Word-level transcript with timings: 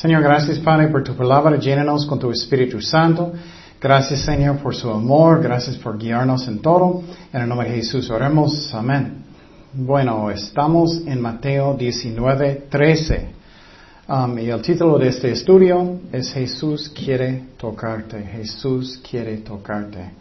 Señor, 0.00 0.22
gracias 0.22 0.60
Padre 0.60 0.86
por 0.86 1.02
tu 1.02 1.16
palabra, 1.16 1.56
llénanos 1.56 2.06
con 2.06 2.20
tu 2.20 2.30
Espíritu 2.30 2.80
Santo. 2.80 3.32
Gracias 3.80 4.20
Señor 4.20 4.58
por 4.58 4.72
su 4.72 4.88
amor, 4.88 5.42
gracias 5.42 5.76
por 5.76 5.98
guiarnos 5.98 6.46
en 6.46 6.60
todo. 6.60 7.02
En 7.32 7.42
el 7.42 7.48
nombre 7.48 7.68
de 7.68 7.78
Jesús 7.78 8.08
oremos, 8.08 8.72
amén. 8.72 9.24
Bueno, 9.72 10.30
estamos 10.30 11.02
en 11.04 11.20
Mateo 11.20 11.74
19, 11.74 12.66
13. 12.70 13.28
Um, 14.08 14.38
y 14.38 14.50
el 14.50 14.62
título 14.62 15.00
de 15.00 15.08
este 15.08 15.32
estudio 15.32 15.98
es 16.12 16.32
Jesús 16.32 16.88
quiere 16.90 17.46
tocarte, 17.58 18.22
Jesús 18.22 19.00
quiere 19.02 19.38
tocarte. 19.38 20.12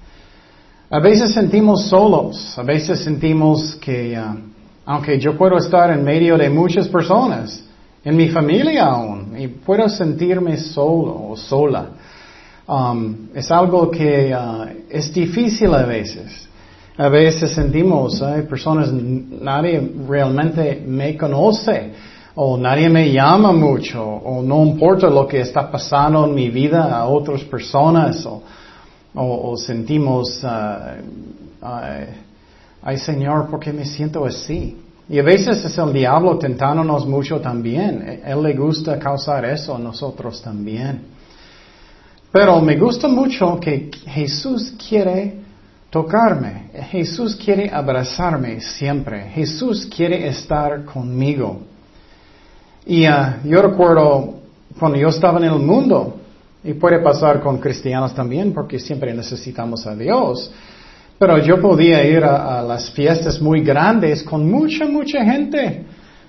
A 0.90 1.00
veces 1.00 1.36
sentimos 1.36 1.86
solos, 1.88 2.58
a 2.58 2.64
veces 2.64 3.02
sentimos 3.02 3.76
que, 3.76 4.18
uh, 4.18 4.40
aunque 4.88 5.20
yo 5.20 5.38
puedo 5.38 5.56
estar 5.58 5.92
en 5.92 6.04
medio 6.04 6.36
de 6.36 6.50
muchas 6.50 6.88
personas, 6.88 7.67
en 8.08 8.16
mi 8.16 8.30
familia 8.30 8.86
aún, 8.86 9.38
y 9.38 9.50
puedo 9.50 9.90
sentirme 9.90 10.56
solo 10.56 11.28
o 11.30 11.36
sola. 11.36 11.90
Um, 12.66 13.28
es 13.36 13.52
algo 13.52 13.92
que 13.92 14.34
uh, 14.34 14.66
es 14.90 15.14
difícil 15.14 15.74
a 15.74 15.84
veces. 15.84 16.48
A 16.98 17.10
veces 17.10 17.52
sentimos, 17.52 18.22
hay 18.22 18.44
personas, 18.44 18.94
nadie 18.94 19.92
realmente 20.08 20.82
me 20.88 21.18
conoce, 21.18 21.92
o 22.36 22.58
nadie 22.58 22.88
me 22.88 23.12
llama 23.12 23.52
mucho, 23.52 24.02
o 24.02 24.42
no 24.42 24.64
importa 24.64 25.10
lo 25.10 25.28
que 25.28 25.42
está 25.42 25.70
pasando 25.70 26.28
en 26.28 26.34
mi 26.34 26.50
vida 26.50 26.98
a 26.98 27.08
otras 27.08 27.44
personas, 27.44 28.26
o, 28.26 28.42
o, 29.16 29.58
sentimos, 29.58 30.42
uh, 30.46 31.68
ay 32.82 32.98
Señor, 33.00 33.50
¿por 33.50 33.60
qué 33.60 33.74
me 33.74 33.84
siento 33.84 34.24
así? 34.24 34.78
Y 35.10 35.20
a 35.20 35.24
veces 35.24 35.64
es 35.64 35.78
el 35.78 35.94
diablo 35.94 36.38
tentándonos 36.38 37.06
mucho 37.08 37.40
también. 37.40 38.22
Él 38.26 38.44
le 38.44 38.54
gusta 38.54 39.00
causar 39.00 39.46
eso 39.46 39.76
a 39.76 39.80
nosotros 39.80 40.42
también. 40.42 41.02
Pero 42.32 42.60
me 42.62 42.76
gusta 42.78 43.08
mucho 43.08 43.60
que 43.60 43.90
Jesús 44.06 44.74
quiere 44.90 45.40
tocarme. 45.90 46.70
Jesús 46.92 47.36
quiere 47.36 47.70
abrazarme 47.70 48.60
siempre. 48.60 49.30
Jesús 49.30 49.86
quiere 49.86 50.28
estar 50.28 50.84
conmigo. 50.84 51.62
Y 52.86 53.08
uh, 53.08 53.46
yo 53.46 53.62
recuerdo 53.62 54.36
cuando 54.78 54.98
yo 54.98 55.08
estaba 55.08 55.40
en 55.40 55.46
el 55.46 55.60
mundo, 55.60 56.18
y 56.64 56.74
puede 56.74 57.00
pasar 57.00 57.40
con 57.40 57.60
cristianos 57.60 58.14
también, 58.14 58.54
porque 58.54 58.78
siempre 58.78 59.14
necesitamos 59.14 59.88
a 59.88 59.96
Dios. 59.96 60.52
Pero 61.20 61.40
yo 61.40 61.60
podía 61.60 62.06
ir 62.06 62.24
a, 62.24 62.62
las 62.62 62.92
fiestas 62.92 63.42
muy 63.42 63.62
grandes 63.62 64.24
con 64.24 64.50
mucha, 64.50 64.86
mucha 64.86 65.24
gente. 65.24 65.86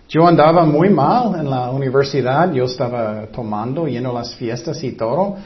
Yo 0.09 0.27
andaba 0.27 0.65
muy 0.65 0.89
mal 0.89 1.39
en 1.39 1.51
la 1.51 1.71
universidad, 1.71 2.51
yo 2.53 2.65
estaba 2.65 3.27
tomando, 3.27 3.87
yendo 3.87 4.11
a 4.11 4.15
las 4.15 4.35
fiestas 4.35 4.83
y 4.83 4.93
todo, 4.93 5.37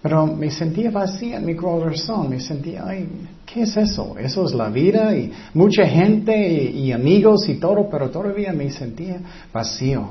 pero 0.00 0.28
me 0.28 0.52
sentía 0.52 0.92
vacía 0.92 1.38
en 1.38 1.46
mi 1.46 1.56
corazón, 1.56 2.30
me 2.30 2.38
sentía, 2.38 2.84
ay, 2.86 3.08
¿qué 3.44 3.62
es 3.62 3.76
eso? 3.76 4.14
Eso 4.16 4.44
es 4.46 4.54
la 4.54 4.68
vida 4.68 5.16
y 5.16 5.32
mucha 5.54 5.84
gente 5.84 6.36
y 6.38 6.92
amigos 6.92 7.48
y 7.48 7.54
todo, 7.54 7.88
pero 7.90 8.08
todavía 8.08 8.52
me 8.52 8.70
sentía 8.70 9.20
vacío. 9.52 10.10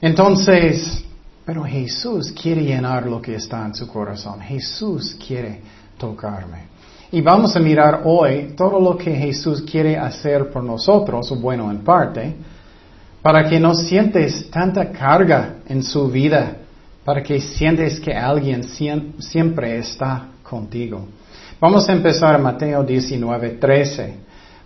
Entonces, 0.00 1.04
pero 1.44 1.62
Jesús 1.62 2.32
quiere 2.32 2.62
llenar 2.62 3.06
lo 3.06 3.22
que 3.22 3.36
está 3.36 3.64
en 3.64 3.76
su 3.76 3.86
corazón, 3.86 4.40
Jesús 4.40 5.16
quiere 5.24 5.60
tocarme. 5.96 6.69
Y 7.12 7.20
vamos 7.20 7.56
a 7.56 7.60
mirar 7.60 8.02
hoy 8.04 8.54
todo 8.56 8.78
lo 8.78 8.96
que 8.96 9.12
Jesús 9.12 9.62
quiere 9.62 9.96
hacer 9.96 10.50
por 10.50 10.62
nosotros, 10.62 11.28
bueno 11.40 11.68
en 11.68 11.78
parte, 11.78 12.34
para 13.20 13.48
que 13.48 13.58
no 13.58 13.74
sientes 13.74 14.48
tanta 14.50 14.90
carga 14.90 15.56
en 15.68 15.82
su 15.82 16.08
vida, 16.08 16.58
para 17.04 17.20
que 17.22 17.40
sientes 17.40 17.98
que 17.98 18.12
alguien 18.12 18.62
siempre 19.18 19.78
está 19.78 20.28
contigo. 20.42 21.06
Vamos 21.60 21.88
a 21.88 21.92
empezar 21.92 22.40
Mateo 22.40 22.84
19, 22.84 23.50
13. 23.50 24.14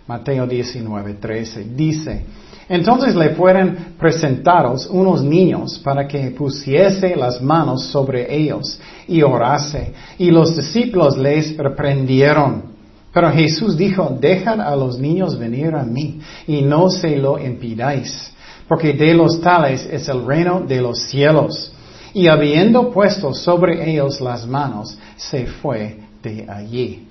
Mateo 0.07 0.45
19, 0.45 1.15
13. 1.15 1.63
Dice, 1.75 2.25
entonces 2.67 3.15
le 3.15 3.29
fueron 3.31 3.95
presentados 3.99 4.87
unos 4.87 5.23
niños 5.23 5.79
para 5.83 6.07
que 6.07 6.31
pusiese 6.31 7.15
las 7.15 7.41
manos 7.41 7.85
sobre 7.85 8.33
ellos 8.35 8.79
y 9.07 9.21
orase. 9.21 9.93
Y 10.17 10.31
los 10.31 10.55
discípulos 10.55 11.17
les 11.17 11.55
reprendieron. 11.57 12.75
Pero 13.13 13.31
Jesús 13.31 13.77
dijo, 13.77 14.17
dejad 14.19 14.59
a 14.61 14.75
los 14.75 14.99
niños 14.99 15.37
venir 15.37 15.73
a 15.75 15.83
mí 15.83 16.19
y 16.47 16.61
no 16.61 16.89
se 16.89 17.15
lo 17.15 17.39
impidáis, 17.39 18.31
porque 18.67 18.93
de 18.93 19.13
los 19.13 19.39
tales 19.39 19.87
es 19.89 20.09
el 20.09 20.25
reino 20.25 20.61
de 20.61 20.81
los 20.81 20.99
cielos. 21.03 21.71
Y 22.13 22.27
habiendo 22.27 22.91
puesto 22.91 23.33
sobre 23.33 23.89
ellos 23.89 24.19
las 24.21 24.45
manos, 24.45 24.97
se 25.15 25.45
fue 25.45 25.99
de 26.21 26.45
allí. 26.49 27.07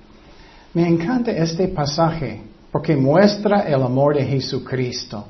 Me 0.73 0.87
encanta 0.87 1.31
este 1.31 1.69
pasaje 1.69 2.41
porque 2.75 2.97
muestra 2.97 3.61
el 3.61 3.81
amor 3.81 4.15
de 4.15 4.25
Jesucristo. 4.25 5.23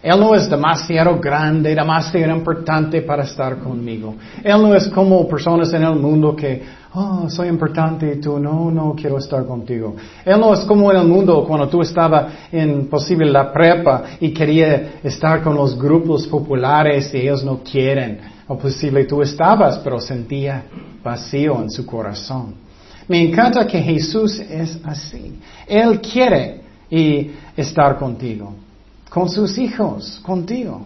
Él 0.00 0.20
no 0.20 0.32
es 0.36 0.48
demasiado 0.48 1.18
grande, 1.18 1.74
demasiado 1.74 2.32
importante 2.32 3.02
para 3.02 3.24
estar 3.24 3.58
conmigo. 3.58 4.14
Él 4.44 4.62
no 4.62 4.72
es 4.76 4.86
como 4.86 5.26
personas 5.26 5.72
en 5.72 5.82
el 5.82 5.96
mundo 5.96 6.36
que, 6.36 6.62
oh, 6.94 7.28
soy 7.28 7.48
importante 7.48 8.14
y 8.14 8.20
tú, 8.20 8.38
no, 8.38 8.70
no 8.70 8.94
quiero 8.94 9.18
estar 9.18 9.44
contigo. 9.44 9.96
Él 10.24 10.38
no 10.38 10.54
es 10.54 10.60
como 10.60 10.92
en 10.92 10.98
el 10.98 11.08
mundo 11.08 11.44
cuando 11.48 11.68
tú 11.68 11.82
estabas 11.82 12.32
en 12.52 12.86
posible 12.86 13.28
la 13.28 13.52
prepa 13.52 14.04
y 14.20 14.32
quería 14.32 15.00
estar 15.02 15.42
con 15.42 15.56
los 15.56 15.76
grupos 15.76 16.28
populares 16.28 17.12
y 17.12 17.22
ellos 17.22 17.42
no 17.42 17.58
quieren. 17.58 18.20
O 18.46 18.56
posible 18.56 19.04
tú 19.04 19.20
estabas, 19.20 19.80
pero 19.80 19.98
sentía 19.98 20.62
vacío 21.02 21.60
en 21.60 21.70
su 21.70 21.84
corazón. 21.84 22.68
Me 23.08 23.20
encanta 23.20 23.66
que 23.66 23.80
Jesús 23.80 24.38
es 24.38 24.78
así. 24.84 25.40
Él 25.66 26.00
quiere 26.00 26.67
y 26.90 27.30
estar 27.56 27.98
contigo 27.98 28.54
con 29.08 29.28
sus 29.28 29.58
hijos, 29.58 30.20
contigo. 30.22 30.82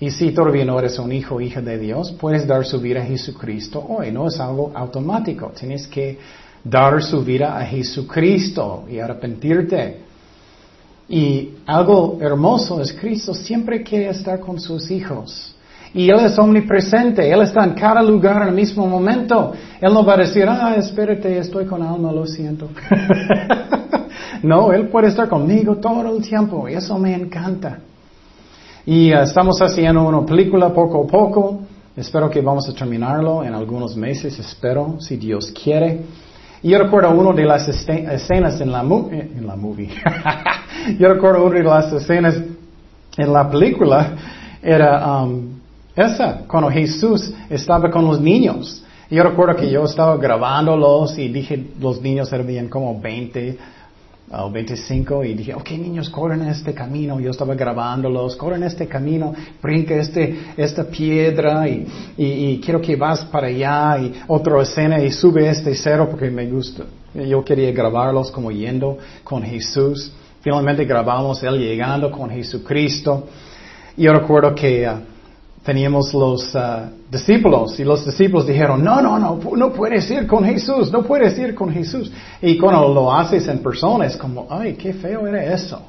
Y 0.00 0.10
si 0.10 0.30
todavía 0.30 0.64
no 0.64 0.78
eres 0.78 0.98
un 0.98 1.12
hijo 1.12 1.40
hija 1.40 1.60
de 1.60 1.78
Dios, 1.78 2.12
puedes 2.12 2.46
dar 2.46 2.64
su 2.64 2.80
vida 2.80 3.00
a 3.02 3.04
Jesucristo 3.04 3.84
hoy. 3.88 4.12
No 4.12 4.28
es 4.28 4.38
algo 4.38 4.70
automático. 4.74 5.52
Tienes 5.58 5.88
que 5.88 6.18
dar 6.62 7.02
su 7.02 7.24
vida 7.24 7.58
a 7.58 7.64
Jesucristo 7.64 8.84
y 8.88 9.00
arrepentirte. 9.00 9.98
Y 11.08 11.50
algo 11.66 12.18
hermoso 12.20 12.80
es 12.80 12.92
Cristo 12.92 13.34
siempre 13.34 13.82
quiere 13.82 14.10
estar 14.10 14.38
con 14.38 14.60
sus 14.60 14.90
hijos. 14.90 15.56
Y 15.94 16.10
Él 16.10 16.20
es 16.20 16.38
omnipresente, 16.38 17.28
Él 17.28 17.40
está 17.40 17.64
en 17.64 17.72
cada 17.72 18.02
lugar 18.02 18.42
en 18.42 18.48
el 18.48 18.54
mismo 18.54 18.86
momento. 18.86 19.52
Él 19.80 19.92
no 19.92 20.04
va 20.04 20.14
a 20.14 20.18
decir, 20.18 20.44
ah, 20.46 20.76
espérate, 20.76 21.38
estoy 21.38 21.64
con 21.64 21.82
alma, 21.82 22.12
lo 22.12 22.26
siento. 22.26 22.68
no, 24.42 24.72
Él 24.72 24.88
puede 24.88 25.08
estar 25.08 25.28
conmigo 25.28 25.76
todo 25.76 26.16
el 26.16 26.22
tiempo 26.22 26.68
eso 26.68 26.98
me 26.98 27.14
encanta. 27.14 27.78
Y 28.86 29.12
uh, 29.12 29.22
estamos 29.22 29.60
haciendo 29.60 30.06
una 30.06 30.24
película 30.24 30.72
poco 30.72 31.04
a 31.04 31.06
poco. 31.06 31.60
Espero 31.96 32.30
que 32.30 32.40
vamos 32.40 32.68
a 32.68 32.72
terminarlo 32.72 33.42
en 33.42 33.54
algunos 33.54 33.96
meses, 33.96 34.38
espero, 34.38 35.00
si 35.00 35.16
Dios 35.16 35.52
quiere. 35.52 36.02
Yo 36.62 36.78
recuerdo 36.78 37.10
una 37.10 37.32
de 37.32 37.44
las 37.44 37.68
escenas 37.68 38.60
en 38.60 38.72
la, 38.72 38.82
eh, 39.12 39.30
en 39.36 39.60
movie. 39.60 39.90
yo 40.98 41.08
recuerdo 41.08 41.44
una 41.44 41.58
de 41.58 41.64
las 41.64 41.92
escenas 41.92 42.40
en 43.16 43.32
la 43.32 43.50
película 43.50 44.16
era 44.62 45.22
um, 45.22 45.58
esa, 45.94 46.44
cuando 46.46 46.70
Jesús 46.70 47.32
estaba 47.50 47.90
con 47.90 48.04
los 48.04 48.20
niños. 48.20 48.84
Yo 49.10 49.22
recuerdo 49.22 49.56
que 49.56 49.70
yo 49.70 49.84
estaba 49.84 50.16
grabándolos 50.16 51.18
y 51.18 51.28
dije, 51.28 51.72
los 51.80 52.00
niños 52.00 52.32
eran 52.32 52.68
como 52.68 53.00
20 53.00 53.58
o 54.30 54.50
25 54.50 55.24
y 55.24 55.34
dije, 55.34 55.54
ok 55.54 55.70
niños, 55.72 56.10
corren 56.10 56.42
este 56.48 56.74
camino. 56.74 57.18
Yo 57.20 57.30
estaba 57.30 57.54
grabándolos, 57.54 58.36
corren 58.36 58.62
este 58.62 58.86
camino, 58.86 59.34
brinca 59.62 59.94
este, 59.94 60.52
esta 60.56 60.84
piedra 60.84 61.68
y, 61.68 61.86
y, 62.16 62.60
quiero 62.60 62.80
que 62.80 62.96
vas 62.96 63.24
para 63.24 63.46
allá 63.46 63.98
y 63.98 64.14
otra 64.26 64.60
escena 64.62 65.02
y 65.02 65.10
sube 65.10 65.48
este 65.48 65.74
cero 65.74 66.08
porque 66.10 66.30
me 66.30 66.46
gusta. 66.46 66.84
Yo 67.14 67.44
quería 67.44 67.72
grabarlos 67.72 68.30
como 68.30 68.50
yendo 68.50 68.98
con 69.24 69.42
Jesús. 69.42 70.12
Finalmente 70.40 70.84
grabamos 70.84 71.42
él 71.42 71.58
llegando 71.58 72.10
con 72.10 72.30
Jesucristo. 72.30 73.26
Y 73.96 74.02
yo 74.04 74.12
recuerdo 74.12 74.54
que... 74.54 74.88
Uh, 74.88 75.17
teníamos 75.64 76.14
los 76.14 76.54
uh, 76.54 76.90
discípulos 77.10 77.78
y 77.78 77.84
los 77.84 78.04
discípulos 78.04 78.46
dijeron, 78.46 78.82
no, 78.82 79.00
no, 79.00 79.18
no, 79.18 79.38
no 79.56 79.72
puedes 79.72 80.10
ir 80.10 80.26
con 80.26 80.44
Jesús, 80.44 80.90
no 80.92 81.02
puedes 81.02 81.38
ir 81.38 81.54
con 81.54 81.70
Jesús. 81.70 82.10
Y 82.40 82.58
cuando 82.58 82.88
lo 82.92 83.12
haces 83.12 83.48
en 83.48 83.58
persona 83.58 84.06
es 84.06 84.16
como, 84.16 84.46
ay, 84.50 84.74
qué 84.74 84.92
feo 84.92 85.26
era 85.26 85.54
eso. 85.54 85.80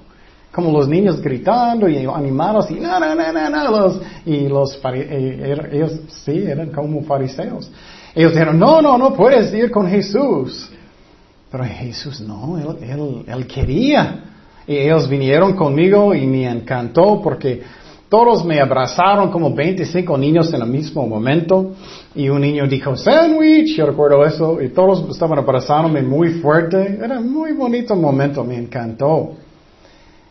Como 0.51 0.71
los 0.71 0.87
niños 0.87 1.21
gritando 1.21 1.87
y 1.87 2.05
animados 2.05 2.71
y 2.71 2.75
no, 2.75 2.99
no, 2.99 3.13
no, 3.13 3.31
no, 3.31 3.49
no. 3.49 3.71
Los, 3.71 4.01
y 4.25 4.47
los 4.47 4.79
eh, 4.93 5.69
ellos 5.71 5.99
sí 6.07 6.43
eran 6.43 6.71
como 6.71 7.03
fariseos. 7.03 7.69
Ellos 8.15 8.31
dijeron, 8.31 8.57
no, 8.57 8.81
no, 8.81 8.97
no 8.97 9.13
puedes 9.13 9.53
ir 9.53 9.69
con 9.69 9.87
Jesús. 9.87 10.71
Pero 11.51 11.63
Jesús 11.63 12.19
no, 12.21 12.57
él, 12.57 12.89
él, 12.89 13.23
él 13.27 13.47
quería. 13.47 14.23
Y 14.67 14.77
ellos 14.77 15.07
vinieron 15.07 15.55
conmigo 15.55 16.13
y 16.13 16.25
me 16.25 16.49
encantó 16.49 17.21
porque 17.21 17.61
todos 18.09 18.43
me 18.43 18.59
abrazaron 18.59 19.29
como 19.29 19.53
25 19.53 20.17
niños 20.17 20.51
en 20.51 20.61
el 20.63 20.67
mismo 20.67 21.05
momento 21.05 21.73
y 22.15 22.27
un 22.27 22.41
niño 22.41 22.67
dijo 22.67 22.95
sandwich, 22.95 23.75
yo 23.77 23.85
recuerdo 23.85 24.25
eso, 24.25 24.59
y 24.59 24.69
todos 24.69 25.07
estaban 25.11 25.37
abrazándome 25.37 26.01
muy 26.01 26.29
fuerte. 26.41 26.97
Era 27.01 27.19
un 27.19 27.31
muy 27.31 27.53
bonito 27.53 27.95
momento, 27.95 28.43
me 28.43 28.57
encantó. 28.57 29.33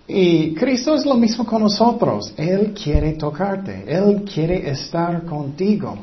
Y 0.09 0.55
Cristo 0.55 0.95
es 0.95 1.07
lo 1.07 1.15
mismo 1.15 1.47
con 1.47 1.63
nosotros. 1.63 2.35
Él 2.37 2.75
quiere 2.75 3.13
tocarte, 3.13 3.85
Él 3.87 4.25
quiere 4.25 4.69
estar 4.71 5.25
contigo. 5.25 5.99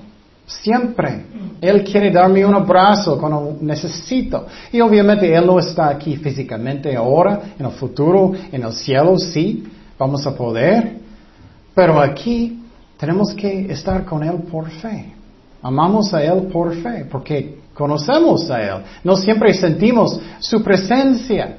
Siempre. 0.45 1.25
Él 1.59 1.83
quiere 1.83 2.11
darme 2.11 2.45
un 2.45 2.53
abrazo 2.53 3.17
cuando 3.19 3.57
necesito. 3.61 4.45
Y 4.71 4.79
obviamente 4.79 5.33
Él 5.33 5.45
no 5.45 5.59
está 5.59 5.89
aquí 5.89 6.15
físicamente 6.17 6.95
ahora, 6.95 7.55
en 7.59 7.65
el 7.65 7.71
futuro, 7.71 8.31
en 8.51 8.63
el 8.63 8.71
cielo, 8.71 9.17
sí, 9.17 9.65
vamos 9.97 10.25
a 10.25 10.35
poder. 10.35 11.04
Pero 11.75 11.99
aquí 11.99 12.63
tenemos 12.97 13.33
que 13.35 13.71
estar 13.71 14.05
con 14.05 14.23
Él 14.23 14.43
por 14.49 14.69
fe. 14.69 15.13
Amamos 15.61 16.13
a 16.13 16.23
Él 16.23 16.47
por 16.51 16.73
fe, 16.75 17.05
porque 17.11 17.59
conocemos 17.73 18.49
a 18.49 18.61
Él. 18.61 18.83
No 19.03 19.17
siempre 19.17 19.53
sentimos 19.53 20.19
su 20.39 20.63
presencia, 20.63 21.57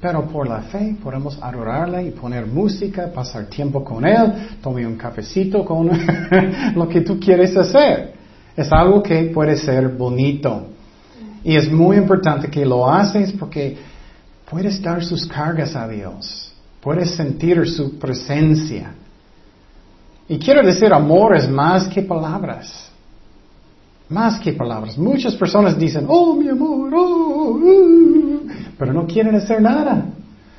pero 0.00 0.26
por 0.26 0.48
la 0.48 0.62
fe 0.62 0.96
podemos 1.00 1.38
adorarle 1.40 2.02
y 2.04 2.10
poner 2.10 2.44
música, 2.46 3.12
pasar 3.12 3.46
tiempo 3.46 3.84
con 3.84 4.04
Él, 4.04 4.58
tomar 4.60 4.84
un 4.84 4.96
cafecito 4.96 5.64
con 5.64 5.88
lo 6.74 6.88
que 6.88 7.02
tú 7.02 7.20
quieres 7.20 7.56
hacer. 7.56 8.14
Es 8.56 8.70
algo 8.72 9.00
que 9.00 9.24
puede 9.26 9.56
ser 9.56 9.88
bonito. 9.88 10.66
Y 11.44 11.56
es 11.56 11.70
muy 11.70 11.96
importante 11.96 12.48
que 12.48 12.66
lo 12.66 12.90
haces 12.90 13.32
porque 13.32 13.76
puedes 14.50 14.82
dar 14.82 15.04
sus 15.04 15.26
cargas 15.26 15.76
a 15.76 15.86
Dios. 15.86 16.52
Puedes 16.80 17.12
sentir 17.12 17.68
su 17.68 17.98
presencia. 17.98 18.92
Y 20.32 20.38
quiero 20.38 20.62
decir, 20.62 20.90
amor 20.94 21.36
es 21.36 21.46
más 21.46 21.88
que 21.88 22.00
palabras. 22.00 22.90
Más 24.08 24.40
que 24.40 24.54
palabras. 24.54 24.96
Muchas 24.96 25.34
personas 25.34 25.78
dicen, 25.78 26.06
oh, 26.08 26.34
mi 26.34 26.48
amor, 26.48 26.90
oh, 26.94 27.50
uh", 27.50 28.48
pero 28.78 28.94
no 28.94 29.06
quieren 29.06 29.34
hacer 29.34 29.60
nada. 29.60 30.06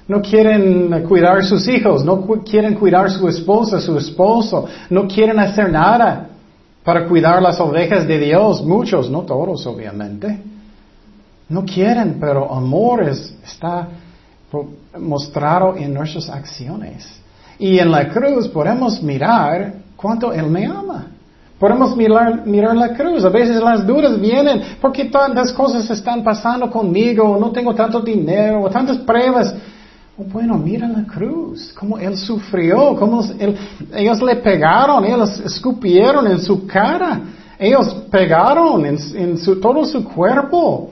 No 0.07 0.21
quieren 0.21 1.03
cuidar 1.07 1.43
sus 1.43 1.67
hijos, 1.67 2.05
no 2.05 2.21
quieren 2.43 2.75
cuidar 2.75 3.09
su 3.09 3.27
esposa, 3.27 3.81
su 3.81 3.97
esposo, 3.97 4.67
no 4.91 5.07
quieren 5.07 5.39
hacer 5.39 5.71
nada 5.71 6.29
para 6.83 7.07
cuidar 7.07 7.41
las 7.41 7.59
ovejas 7.59 8.07
de 8.07 8.19
Dios. 8.19 8.63
Muchos, 8.63 9.09
no 9.09 9.21
todos, 9.21 9.65
obviamente. 9.65 10.39
No 11.49 11.65
quieren, 11.65 12.17
pero 12.19 12.53
amor 12.53 13.09
está 13.09 13.87
mostrado 14.99 15.75
en 15.75 15.95
nuestras 15.95 16.29
acciones. 16.29 17.22
Y 17.59 17.79
en 17.79 17.91
la 17.91 18.09
cruz 18.09 18.47
podemos 18.47 19.01
mirar 19.01 19.73
cuánto 19.95 20.33
Él 20.33 20.47
me 20.47 20.65
ama. 20.65 21.07
Podemos 21.59 21.95
mirar, 21.95 22.45
mirar 22.45 22.75
la 22.75 22.93
cruz. 22.93 23.23
A 23.23 23.29
veces 23.29 23.61
las 23.61 23.87
dudas 23.87 24.19
vienen 24.19 24.61
porque 24.81 25.05
tantas 25.05 25.53
cosas 25.53 25.89
están 25.89 26.23
pasando 26.23 26.69
conmigo, 26.69 27.37
no 27.39 27.51
tengo 27.51 27.73
tanto 27.73 28.01
dinero, 28.01 28.69
tantas 28.69 28.97
pruebas. 28.97 29.55
Oh, 30.17 30.25
bueno, 30.25 30.57
mira 30.57 30.87
la 30.87 31.05
cruz, 31.05 31.73
cómo 31.73 31.97
Él 31.97 32.17
sufrió, 32.17 32.95
cómo 32.97 33.23
ellos 33.95 34.21
le 34.21 34.35
pegaron, 34.35 35.05
ellos 35.05 35.39
escupieron 35.39 36.27
en 36.27 36.39
su 36.39 36.67
cara, 36.67 37.21
ellos 37.57 37.93
pegaron 38.11 38.85
en, 38.85 38.97
en 39.15 39.37
su, 39.37 39.59
todo 39.59 39.85
su 39.85 40.03
cuerpo. 40.03 40.91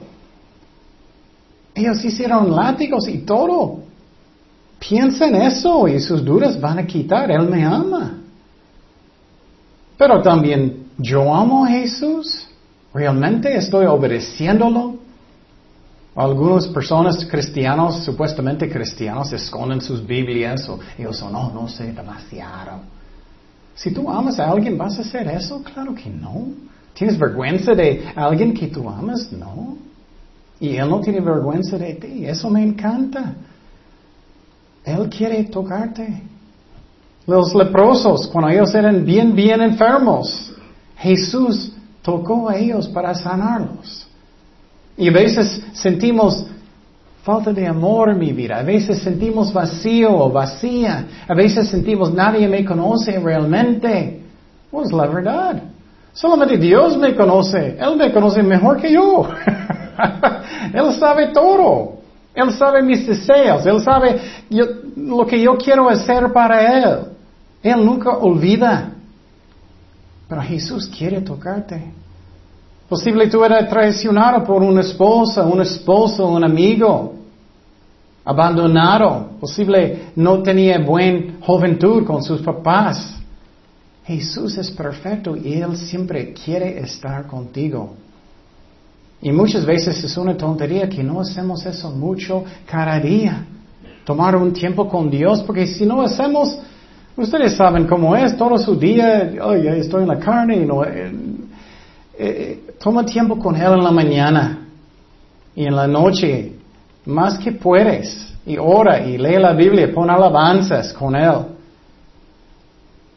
Ellos 1.74 2.04
hicieron 2.04 2.50
látigos 2.50 3.08
y 3.08 3.18
todo. 3.18 3.80
Piensa 4.88 5.28
en 5.28 5.36
eso 5.36 5.86
y 5.86 6.00
sus 6.00 6.24
dudas 6.24 6.60
van 6.60 6.80
a 6.80 6.86
quitar. 6.86 7.30
Él 7.30 7.48
me 7.48 7.64
ama. 7.64 8.18
Pero 9.96 10.20
también, 10.20 10.88
¿yo 10.98 11.32
amo 11.32 11.64
a 11.64 11.68
Jesús? 11.68 12.48
¿Realmente 12.92 13.56
estoy 13.56 13.86
obedeciéndolo? 13.86 14.96
Algunas 16.16 16.66
personas 16.66 17.24
cristianos, 17.24 18.04
supuestamente 18.04 18.68
cristianos, 18.68 19.32
esconden 19.32 19.80
sus 19.80 20.04
Biblias 20.04 20.68
o 20.68 20.80
ellos 20.98 21.16
son, 21.16 21.32
no, 21.32 21.52
no 21.52 21.68
sé 21.68 21.92
demasiado. 21.92 22.80
Si 23.76 23.92
tú 23.92 24.10
amas 24.10 24.40
a 24.40 24.50
alguien, 24.50 24.76
¿vas 24.76 24.98
a 24.98 25.02
hacer 25.02 25.28
eso? 25.28 25.62
Claro 25.62 25.94
que 25.94 26.10
no. 26.10 26.48
¿Tienes 26.92 27.16
vergüenza 27.16 27.72
de 27.72 28.04
alguien 28.16 28.52
que 28.52 28.66
tú 28.66 28.88
amas? 28.88 29.30
No. 29.32 29.76
Y 30.58 30.76
él 30.76 30.90
no 30.90 31.00
tiene 31.00 31.20
vergüenza 31.20 31.78
de 31.78 31.94
ti. 31.94 32.26
Eso 32.26 32.50
me 32.50 32.64
encanta. 32.64 33.34
Él 34.84 35.08
quiere 35.08 35.44
tocarte. 35.44 36.22
Los 37.26 37.54
leprosos, 37.54 38.26
cuando 38.28 38.50
ellos 38.50 38.74
eran 38.74 39.04
bien, 39.04 39.34
bien 39.34 39.62
enfermos, 39.62 40.52
Jesús 40.96 41.72
tocó 42.02 42.48
a 42.48 42.56
ellos 42.56 42.88
para 42.88 43.14
sanarlos. 43.14 44.06
Y 44.96 45.08
a 45.08 45.12
veces 45.12 45.62
sentimos 45.72 46.44
falta 47.22 47.52
de 47.52 47.66
amor 47.66 48.10
en 48.10 48.18
mi 48.18 48.32
vida, 48.32 48.58
a 48.58 48.62
veces 48.62 49.00
sentimos 49.00 49.52
vacío 49.52 50.12
o 50.12 50.30
vacía, 50.30 51.06
a 51.28 51.34
veces 51.34 51.68
sentimos 51.68 52.12
nadie 52.12 52.48
me 52.48 52.64
conoce 52.64 53.18
realmente. 53.20 54.20
Pues 54.70 54.90
la 54.90 55.06
verdad. 55.06 55.62
Solamente 56.12 56.58
Dios 56.58 56.96
me 56.98 57.14
conoce. 57.14 57.78
Él 57.78 57.96
me 57.96 58.12
conoce 58.12 58.42
mejor 58.42 58.80
que 58.80 58.92
yo. 58.92 59.28
Él 60.74 60.92
sabe 60.98 61.28
todo. 61.28 62.01
Él 62.34 62.52
sabe 62.52 62.82
mis 62.82 63.06
deseos, 63.06 63.66
Él 63.66 63.82
sabe 63.82 64.20
lo 64.96 65.26
que 65.26 65.40
yo 65.40 65.56
quiero 65.56 65.88
hacer 65.88 66.32
para 66.32 66.82
Él. 66.82 66.98
Él 67.62 67.84
nunca 67.84 68.16
olvida. 68.16 68.92
Pero 70.28 70.42
Jesús 70.42 70.86
quiere 70.86 71.20
tocarte. 71.20 71.92
Posible 72.88 73.28
tú 73.28 73.44
eras 73.44 73.68
traicionado 73.68 74.44
por 74.44 74.62
una 74.62 74.80
esposa, 74.80 75.44
un 75.44 75.60
esposo, 75.60 76.26
un 76.26 76.42
amigo. 76.44 77.14
Abandonado. 78.24 79.30
Posible 79.40 80.12
no 80.16 80.42
tenía 80.42 80.78
buena 80.78 81.34
juventud 81.40 82.04
con 82.04 82.22
sus 82.22 82.40
papás. 82.40 83.16
Jesús 84.04 84.58
es 84.58 84.70
perfecto 84.70 85.36
y 85.36 85.54
Él 85.54 85.76
siempre 85.76 86.32
quiere 86.32 86.80
estar 86.80 87.26
contigo. 87.26 87.94
Y 89.22 89.30
muchas 89.30 89.64
veces 89.64 90.02
es 90.02 90.16
una 90.16 90.36
tontería 90.36 90.88
que 90.88 91.02
no 91.02 91.20
hacemos 91.20 91.64
eso 91.64 91.90
mucho 91.90 92.44
cada 92.66 92.98
día. 92.98 93.46
Tomar 94.04 94.34
un 94.34 94.52
tiempo 94.52 94.88
con 94.88 95.08
Dios, 95.08 95.42
porque 95.42 95.64
si 95.64 95.86
no 95.86 96.02
hacemos, 96.02 96.58
ustedes 97.16 97.54
saben 97.56 97.86
cómo 97.86 98.16
es, 98.16 98.36
todo 98.36 98.58
su 98.58 98.74
día, 98.74 99.32
oye, 99.40 99.78
estoy 99.78 100.02
en 100.02 100.08
la 100.08 100.18
carne 100.18 100.56
y 100.56 100.66
no... 100.66 100.84
Eh, 100.84 101.12
eh, 102.18 102.64
toma 102.82 103.06
tiempo 103.06 103.38
con 103.38 103.54
Él 103.54 103.72
en 103.72 103.84
la 103.84 103.90
mañana 103.90 104.66
y 105.54 105.64
en 105.64 105.74
la 105.74 105.86
noche, 105.86 106.52
más 107.06 107.38
que 107.38 107.52
puedes, 107.52 108.34
y 108.44 108.58
ora 108.58 109.00
y 109.06 109.18
lee 109.18 109.38
la 109.38 109.52
Biblia, 109.52 109.92
pon 109.94 110.10
alabanzas 110.10 110.92
con 110.92 111.14
Él. 111.14 111.46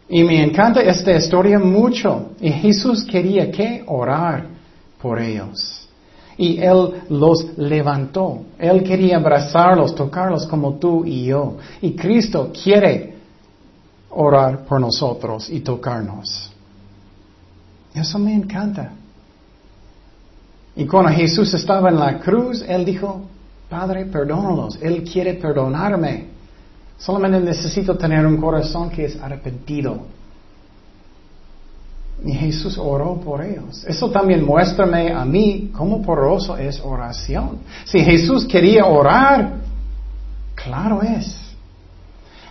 Y 0.08 0.24
me 0.24 0.44
encanta 0.44 0.82
esta 0.82 1.14
historia 1.14 1.58
mucho. 1.58 2.32
Y 2.40 2.52
Jesús 2.52 3.04
quería 3.04 3.52
que 3.52 3.84
orar 3.88 4.46
por 5.02 5.20
ellos. 5.20 5.85
Y 6.38 6.60
Él 6.60 7.04
los 7.10 7.58
levantó. 7.58 8.42
Él 8.60 8.84
quería 8.84 9.18
abrazarlos, 9.18 9.96
tocarlos 9.96 10.46
como 10.48 10.76
tú 10.76 11.06
y 11.06 11.26
yo. 11.26 11.58
Y 11.82 11.96
Cristo 11.96 12.52
quiere 12.52 13.16
orar 14.10 14.66
por 14.66 14.80
nosotros 14.80 15.50
y 15.50 15.62
tocarnos. 15.62 16.52
Eso 17.94 18.20
me 18.20 18.34
encanta. 18.34 18.92
Y 20.76 20.86
cuando 20.86 21.12
Jesús 21.12 21.54
estaba 21.54 21.90
en 21.90 22.00
la 22.00 22.20
cruz, 22.20 22.64
Él 22.68 22.84
dijo, 22.84 23.22
Padre, 23.70 24.06
perdónalos. 24.06 24.78
Él 24.82 25.04
quiere 25.04 25.36
perdonarme. 25.36 26.28
Solamente 26.98 27.40
necesito 27.40 27.98
tener 27.98 28.26
un 28.26 28.38
corazón 28.38 28.90
que 28.90 29.06
es 29.06 29.22
arrepentido. 29.22 30.00
Y 32.24 32.32
Jesús 32.32 32.78
oró 32.78 33.20
por 33.20 33.44
ellos. 33.44 33.84
Eso 33.86 34.10
también 34.10 34.44
muéstrame 34.44 35.12
a 35.12 35.26
mí 35.26 35.70
cómo 35.76 36.02
poroso 36.02 36.58
es 36.58 36.80
oración. 36.80 37.60
Si 37.86 38.00
Jesús 38.00 38.46
quería 38.46 38.86
orar, 38.86 39.58
claro 40.56 41.02
es. 41.02 41.40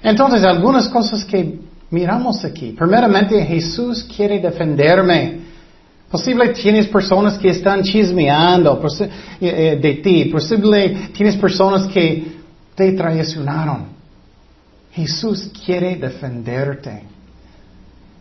Entonces, 0.02 0.44
algunas 0.44 0.88
cosas 0.88 1.24
que 1.24 1.58
miramos 1.90 2.44
aquí. 2.44 2.72
Primeramente, 2.72 3.44
Jesús 3.44 4.04
quiere 4.04 4.38
defenderme. 4.38 5.40
Posible 6.10 6.50
tienes 6.50 6.86
personas 6.86 7.38
que 7.38 7.48
están 7.48 7.82
chismeando 7.82 8.80
eh, 9.00 9.10
eh, 9.40 9.78
de 9.80 9.94
ti. 9.94 10.26
Posible 10.26 11.08
tienes 11.12 11.36
personas 11.36 11.86
que 11.88 12.34
te 12.74 12.92
traicionaron. 12.92 13.86
Jesús 14.92 15.50
quiere 15.64 15.96
defenderte. 15.96 17.13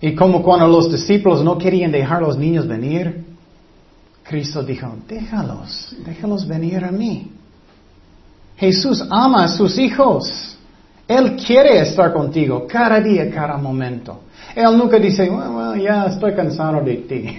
Y 0.03 0.15
como 0.15 0.43
cuando 0.43 0.67
los 0.67 0.91
discípulos 0.91 1.41
no 1.45 1.57
querían 1.57 1.89
dejar 1.89 2.17
a 2.17 2.27
los 2.27 2.37
niños 2.37 2.67
venir, 2.67 3.23
Cristo 4.21 4.61
dijo, 4.61 4.93
déjalos, 5.07 5.95
déjalos 6.05 6.45
venir 6.45 6.83
a 6.83 6.91
mí. 6.91 7.31
Jesús 8.57 9.01
ama 9.09 9.45
a 9.45 9.47
sus 9.47 9.77
hijos. 9.79 10.57
Él 11.07 11.37
quiere 11.37 11.79
estar 11.79 12.11
contigo 12.11 12.67
cada 12.67 12.99
día, 12.99 13.31
cada 13.31 13.55
momento. 13.55 14.23
Él 14.53 14.77
nunca 14.77 14.99
dice, 14.99 15.29
bueno, 15.29 15.73
ya 15.77 16.07
estoy 16.07 16.33
cansado 16.33 16.81
de 16.81 16.95
ti. 16.95 17.37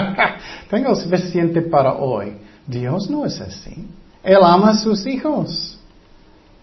Tengo 0.70 0.96
suficiente 0.96 1.62
para 1.62 1.92
hoy. 1.92 2.32
Dios 2.66 3.08
no 3.10 3.24
es 3.26 3.40
así. 3.40 3.86
Él 4.24 4.38
ama 4.42 4.70
a 4.70 4.74
sus 4.74 5.06
hijos. 5.06 5.78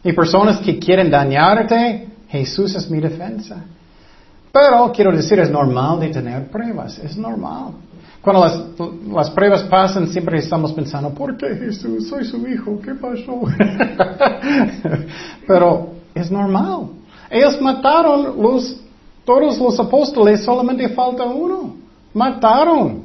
Y 0.03 0.12
personas 0.12 0.58
que 0.60 0.77
quieren 0.77 1.10
dañarte, 1.10 2.10
Jesús 2.27 2.75
es 2.75 2.89
mi 2.91 3.00
defensa. 3.00 3.63
Pero 4.51 4.91
quiero 4.91 5.12
decir, 5.12 5.39
es 5.39 5.50
normal 5.50 6.00
de 6.00 6.10
tener 6.10 6.50
pruebas, 6.50 6.98
es 7.00 7.18
normal. 7.18 7.74
Cuando 8.22 8.44
las, 8.44 8.62
las, 9.08 9.29
pruebas 9.29 9.63
pasan, 9.63 10.08
siempre 10.08 10.39
estamos 10.39 10.74
pensando, 10.74 11.12
¿por 11.12 11.38
qué 11.38 11.56
Jesús? 11.56 12.10
Soy 12.10 12.25
su 12.25 12.46
hijo, 12.48 12.79
¿qué 12.82 12.94
pasó? 12.96 13.41
Pero 15.48 15.89
es 16.13 16.29
normal. 16.29 16.88
Ellos 17.29 17.62
mataron 17.62 18.41
los, 18.41 18.82
todos 19.24 19.58
los 19.58 19.79
apóstoles, 19.79 20.44
solamente 20.44 20.89
falta 20.89 21.24
uno. 21.25 21.75
Mataron. 22.13 23.03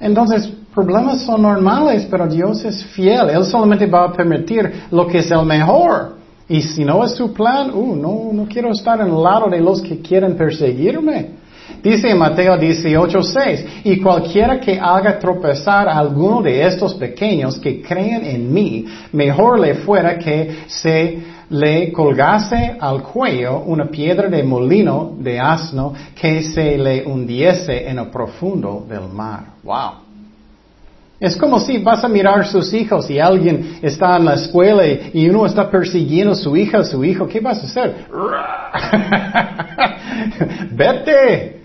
Entonces, 0.00 0.50
problemas 0.74 1.22
son 1.22 1.42
normales, 1.42 2.08
pero 2.10 2.26
Dios 2.26 2.64
es 2.64 2.84
fiel. 2.86 3.30
Él 3.30 3.44
solamente 3.44 3.86
va 3.86 4.06
a 4.06 4.12
permitir 4.12 4.84
lo 4.90 5.06
que 5.06 5.18
es 5.18 5.30
el 5.30 5.44
mejor. 5.44 6.16
Y 6.48 6.60
si 6.62 6.84
no 6.84 7.04
es 7.04 7.12
su 7.12 7.32
plan, 7.32 7.70
uh, 7.72 7.96
no, 7.96 8.30
no 8.32 8.46
quiero 8.46 8.72
estar 8.72 9.00
en 9.00 9.08
el 9.08 9.22
lado 9.22 9.48
de 9.48 9.60
los 9.60 9.80
que 9.80 10.00
quieren 10.00 10.36
perseguirme. 10.36 11.42
Dice 11.82 12.14
Mateo 12.14 12.56
18:6, 12.56 13.66
y 13.84 14.00
cualquiera 14.00 14.60
que 14.60 14.78
haga 14.78 15.18
tropezar 15.18 15.88
a 15.88 15.98
alguno 15.98 16.42
de 16.42 16.64
estos 16.64 16.94
pequeños 16.94 17.58
que 17.58 17.82
creen 17.82 18.24
en 18.24 18.52
mí, 18.52 18.84
mejor 19.12 19.58
le 19.58 19.74
fuera 19.74 20.18
que 20.18 20.64
se 20.66 21.18
le 21.50 21.92
colgase 21.92 22.76
al 22.80 23.02
cuello 23.02 23.60
una 23.66 23.86
piedra 23.86 24.28
de 24.28 24.42
molino 24.42 25.14
de 25.18 25.38
asno 25.38 25.92
que 26.14 26.42
se 26.42 26.78
le 26.78 27.04
hundiese 27.04 27.88
en 27.88 27.98
el 27.98 28.08
profundo 28.08 28.86
del 28.88 29.08
mar. 29.12 29.54
Wow. 29.62 30.11
Es 31.22 31.36
como 31.36 31.60
si 31.60 31.78
vas 31.78 32.02
a 32.02 32.08
mirar 32.08 32.44
sus 32.48 32.74
hijos 32.74 33.08
y 33.08 33.20
alguien 33.20 33.78
está 33.80 34.16
en 34.16 34.24
la 34.24 34.34
escuela 34.34 34.82
y 34.84 35.30
uno 35.30 35.46
está 35.46 35.70
persiguiendo 35.70 36.32
a 36.32 36.34
su 36.34 36.56
hija, 36.56 36.78
a 36.78 36.84
su 36.84 37.04
hijo. 37.04 37.28
¿Qué 37.28 37.38
vas 37.38 37.62
a 37.62 37.66
hacer? 37.66 38.06
Vete. 40.72 41.62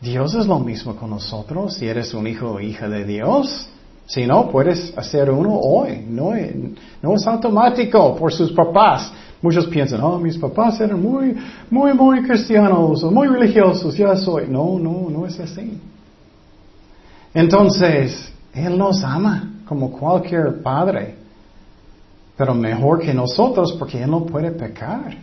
Dios 0.00 0.34
es 0.34 0.46
lo 0.46 0.58
mismo 0.60 0.96
con 0.96 1.10
nosotros 1.10 1.74
si 1.74 1.86
eres 1.86 2.14
un 2.14 2.26
hijo 2.26 2.52
o 2.52 2.60
hija 2.60 2.88
de 2.88 3.04
Dios. 3.04 3.68
Si 4.06 4.26
no, 4.26 4.48
puedes 4.48 4.96
hacer 4.96 5.30
uno 5.30 5.58
hoy. 5.58 6.02
No, 6.08 6.32
no 7.02 7.14
es 7.16 7.26
automático 7.26 8.16
por 8.16 8.32
sus 8.32 8.50
papás. 8.50 9.12
Muchos 9.42 9.66
piensan, 9.66 10.00
oh, 10.00 10.18
mis 10.18 10.38
papás 10.38 10.80
eran 10.80 11.02
muy, 11.02 11.36
muy, 11.68 11.92
muy 11.92 12.22
cristianos 12.22 13.04
o 13.04 13.10
muy 13.10 13.28
religiosos, 13.28 13.94
ya 13.94 14.16
soy. 14.16 14.46
No, 14.48 14.78
no, 14.78 15.10
no 15.10 15.26
es 15.26 15.38
así. 15.38 15.78
Entonces, 17.34 18.32
Él 18.54 18.76
nos 18.76 19.02
ama 19.04 19.50
como 19.66 19.90
cualquier 19.92 20.62
padre, 20.62 21.14
pero 22.36 22.54
mejor 22.54 23.00
que 23.00 23.14
nosotros 23.14 23.74
porque 23.78 24.02
Él 24.02 24.10
no 24.10 24.24
puede 24.24 24.50
pecar. 24.50 25.16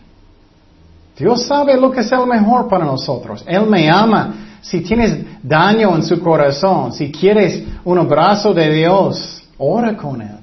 Dios 1.18 1.46
sabe 1.48 1.76
lo 1.80 1.92
que 1.92 2.02
es 2.02 2.12
el 2.12 2.28
mejor 2.28 2.68
para 2.70 2.86
nosotros. 2.86 3.44
Él 3.48 3.66
me 3.66 3.90
ama. 3.90 4.36
Si 4.62 4.82
tienes 4.82 5.26
daño 5.42 5.96
en 5.96 6.04
su 6.04 6.20
corazón, 6.20 6.94
si 6.94 7.12
quieres 7.12 7.64
un 7.84 7.98
abrazo 7.98 8.54
de 8.54 8.72
Dios, 8.72 9.44
ora 9.58 9.98
con 9.98 10.22
Él. 10.22 10.38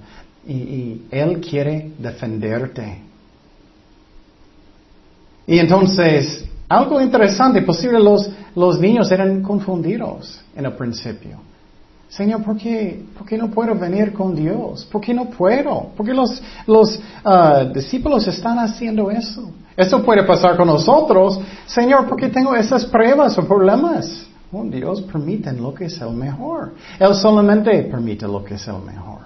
Y, 0.46 1.02
Él 1.10 1.40
quiere 1.40 1.92
defenderte. 1.98 3.00
Y 5.46 5.58
entonces, 5.58 6.44
algo 6.68 7.00
interesante, 7.00 7.62
posible 7.62 8.00
los, 8.00 8.28
los 8.56 8.80
niños 8.80 9.10
eran 9.12 9.42
confundidos 9.42 10.40
en 10.56 10.66
el 10.66 10.72
principio. 10.72 11.38
Señor, 12.16 12.44
¿por 12.44 12.56
qué, 12.56 13.04
¿por 13.18 13.26
qué, 13.26 13.36
no 13.36 13.50
puedo 13.50 13.74
venir 13.74 14.12
con 14.12 14.36
Dios? 14.36 14.84
¿Por 14.84 15.00
qué 15.00 15.12
no 15.12 15.24
puedo? 15.24 15.88
¿Por 15.96 16.06
qué 16.06 16.14
los, 16.14 16.40
uh, 17.24 17.72
discípulos 17.74 18.28
están 18.28 18.56
haciendo 18.60 19.10
eso? 19.10 19.50
Eso 19.76 20.00
puede 20.04 20.22
pasar 20.22 20.56
con 20.56 20.68
nosotros. 20.68 21.40
Señor, 21.66 22.08
¿por 22.08 22.16
qué 22.16 22.28
tengo 22.28 22.54
esas 22.54 22.86
pruebas 22.86 23.36
o 23.36 23.44
problemas? 23.48 24.28
Dios 24.70 25.02
permite 25.02 25.52
lo 25.52 25.74
que 25.74 25.86
es 25.86 26.00
el 26.00 26.12
mejor. 26.12 26.74
Él 27.00 27.14
solamente 27.16 27.82
permite 27.82 28.28
lo 28.28 28.44
que 28.44 28.54
es 28.54 28.68
el 28.68 28.78
mejor. 28.78 29.22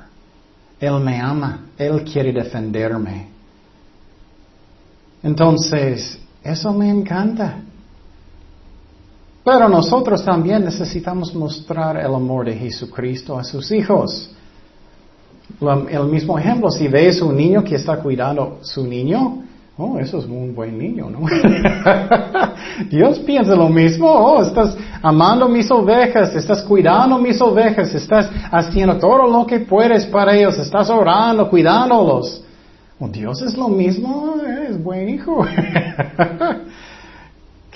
Él 0.81 0.99
me 1.01 1.21
ama. 1.21 1.67
Él 1.77 2.03
quiere 2.05 2.33
defenderme. 2.33 3.29
Entonces, 5.23 6.19
eso 6.43 6.73
me 6.73 6.89
encanta. 6.89 7.61
Pero 9.51 9.67
nosotros 9.67 10.23
también 10.23 10.63
necesitamos 10.63 11.35
mostrar 11.35 11.97
el 11.97 12.15
amor 12.15 12.45
de 12.45 12.55
Jesucristo 12.55 13.39
a 13.39 13.43
sus 13.43 13.73
hijos. 13.73 14.29
El 15.89 16.05
mismo 16.05 16.39
ejemplo, 16.39 16.71
si 16.71 16.87
ves 16.87 17.23
un 17.23 17.35
niño 17.35 17.65
que 17.65 17.77
está 17.77 17.97
cuidando 17.97 18.59
su 18.61 18.87
niño, 18.87 19.43
oh, 19.79 19.99
eso 19.99 20.19
es 20.19 20.27
un 20.27 20.55
buen 20.55 20.77
niño, 20.77 21.09
¿no? 21.09 21.21
Dios 22.91 23.21
piensa 23.21 23.55
lo 23.55 23.71
mismo, 23.71 24.07
oh, 24.07 24.43
estás 24.43 24.77
amando 25.01 25.49
mis 25.49 25.71
ovejas, 25.71 26.37
estás 26.37 26.63
cuidando 26.63 27.17
mis 27.17 27.41
ovejas, 27.41 27.95
estás 27.95 28.29
haciendo 28.51 28.99
todo 28.99 29.27
lo 29.27 29.47
que 29.47 29.61
puedes 29.61 30.05
para 30.05 30.37
ellos, 30.37 30.59
estás 30.59 30.91
orando, 30.91 31.49
cuidándolos. 31.49 32.45
Oh, 33.01 33.09
Dios 33.09 33.41
es 33.41 33.57
lo 33.57 33.69
mismo, 33.69 34.35
es 34.69 34.83
buen 34.83 35.09
hijo. 35.09 35.43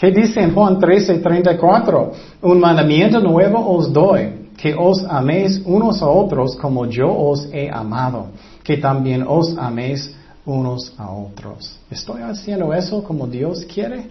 ¿Qué 0.03 0.11
dice 0.11 0.41
en 0.41 0.53
Juan 0.53 0.81
13, 0.81 1.21
34? 1.21 2.13
Un 2.43 2.59
mandamiento 2.59 3.21
nuevo 3.21 3.65
os 3.73 3.93
doy, 3.93 4.49
que 4.57 4.75
os 4.75 5.05
améis 5.05 5.63
unos 5.65 6.03
a 6.03 6.09
otros 6.09 6.57
como 6.57 6.87
yo 6.87 7.09
os 7.09 7.49
he 7.53 7.71
amado, 7.71 8.27
que 8.65 8.79
también 8.79 9.23
os 9.23 9.57
améis 9.57 10.13
unos 10.45 10.93
a 10.99 11.09
otros. 11.09 11.79
¿Estoy 11.89 12.23
haciendo 12.23 12.75
eso 12.75 13.05
como 13.05 13.29
Dios 13.29 13.65
quiere? 13.65 14.09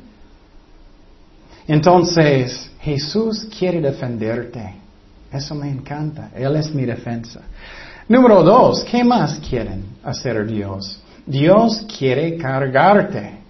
Entonces, 1.67 2.71
Jesús 2.79 3.45
quiere 3.59 3.81
defenderte. 3.81 4.75
Eso 5.29 5.55
me 5.55 5.69
encanta. 5.69 6.29
Él 6.33 6.55
es 6.55 6.73
mi 6.73 6.85
defensa. 6.85 7.41
Número 8.07 8.43
dos, 8.43 8.85
¿qué 8.85 9.03
más 9.03 9.39
quieren 9.39 9.83
hacer 10.05 10.47
Dios? 10.47 11.01
Dios 11.25 11.85
quiere 11.99 12.37
cargarte 12.37 13.40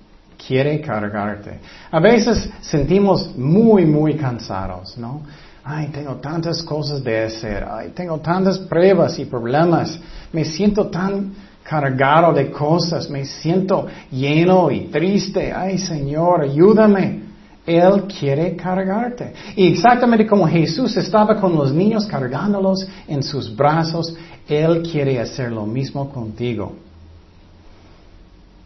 quiere 0.48 0.82
cargarte. 0.82 1.60
A 1.92 2.00
veces 2.00 2.50
sentimos 2.62 3.36
muy, 3.38 3.86
muy 3.86 4.16
cansados, 4.16 4.98
¿no? 4.98 5.22
Ay, 5.64 5.90
tengo 5.90 6.16
tantas 6.16 6.64
cosas 6.64 7.04
de 7.04 7.24
hacer, 7.26 7.66
ay, 7.70 7.92
tengo 7.94 8.20
tantas 8.20 8.58
pruebas 8.58 9.20
y 9.20 9.26
problemas, 9.26 10.00
me 10.34 10.44
siento 10.44 10.88
tan 10.88 11.34
cargado 11.64 12.34
de 12.34 12.50
cosas, 12.52 13.10
me 13.10 13.26
siento 13.26 13.88
lleno 14.12 14.72
y 14.72 14.88
triste, 14.88 15.54
ay 15.54 15.78
Señor, 15.78 16.42
ayúdame. 16.42 17.32
Él 17.64 18.06
quiere 18.20 18.56
cargarte. 18.56 19.34
Y 19.56 19.68
exactamente 19.74 20.26
como 20.26 20.48
Jesús 20.48 20.98
estaba 20.98 21.40
con 21.40 21.56
los 21.56 21.72
niños 21.72 22.08
cargándolos 22.08 22.88
en 23.08 23.22
sus 23.22 23.56
brazos, 23.56 24.16
Él 24.48 24.82
quiere 24.82 25.20
hacer 25.20 25.52
lo 25.52 25.68
mismo 25.68 26.10
contigo. 26.10 26.74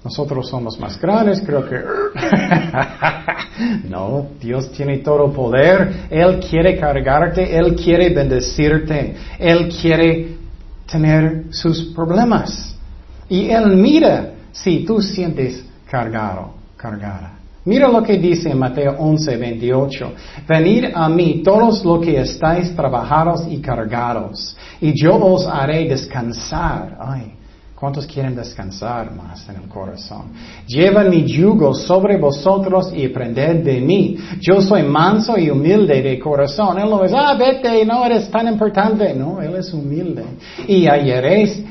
Nosotros 0.06 0.48
somos 0.48 0.80
más 0.80 1.02
grandes, 1.02 1.42
creo 1.42 1.68
que... 1.68 1.82
no, 3.90 4.28
Dios 4.40 4.72
tiene 4.72 5.00
todo 5.00 5.34
poder. 5.34 6.06
Él 6.12 6.40
quiere 6.48 6.78
cargarte, 6.78 7.58
Él 7.58 7.76
quiere 7.76 8.14
bendecirte, 8.14 9.16
Él 9.40 9.68
quiere 9.68 10.38
tener 10.86 11.46
sus 11.50 11.86
problemas. 11.86 12.78
Y 13.28 13.50
Él 13.50 13.76
mira 13.78 14.34
si 14.52 14.86
tú 14.86 15.02
sientes 15.02 15.66
cargado, 15.90 16.54
cargada. 16.78 17.40
Mira 17.66 17.88
lo 17.88 18.04
que 18.04 18.20
dice 18.20 18.52
en 18.52 18.60
Mateo 18.60 18.96
11, 19.00 19.38
28. 19.38 20.14
Venid 20.48 20.86
a 20.94 21.10
mí 21.10 21.42
todos 21.44 21.84
los 21.84 22.00
que 22.06 22.22
estáis 22.22 22.76
trabajados 22.76 23.48
y 23.50 23.60
cargados, 23.60 24.56
y 24.80 24.94
yo 24.94 25.16
os 25.16 25.48
haré 25.48 25.90
descansar. 25.90 26.96
Ay, 27.00 27.35
¿Cuántos 27.75 28.05
quieren 28.08 28.34
descansar 28.34 29.13
más 29.13 29.50
en 29.50 29.58
el 29.58 29.67
corazón? 29.67 30.32
Lleva 30.65 31.03
mi 31.03 31.25
yugo 31.25 31.74
sobre 31.74 32.17
vosotros 32.17 32.94
y 32.96 33.05
aprended 33.05 33.65
de 33.65 33.82
mí. 33.82 34.17
Yo 34.39 34.62
soy 34.62 34.84
manso 34.84 35.38
y 35.38 35.50
humilde 35.50 36.01
de 36.01 36.17
corazón. 36.17 36.79
Él 36.79 36.89
no 36.89 37.03
es, 37.03 37.12
ah, 37.13 37.36
vete, 37.38 37.86
no 37.86 38.05
eres 38.05 38.32
tan 38.32 38.48
importante. 38.48 39.13
No, 39.13 39.41
Él 39.41 39.55
es 39.58 39.74
humilde. 39.74 40.24
Y 40.67 40.88
hallaréis 40.88 41.62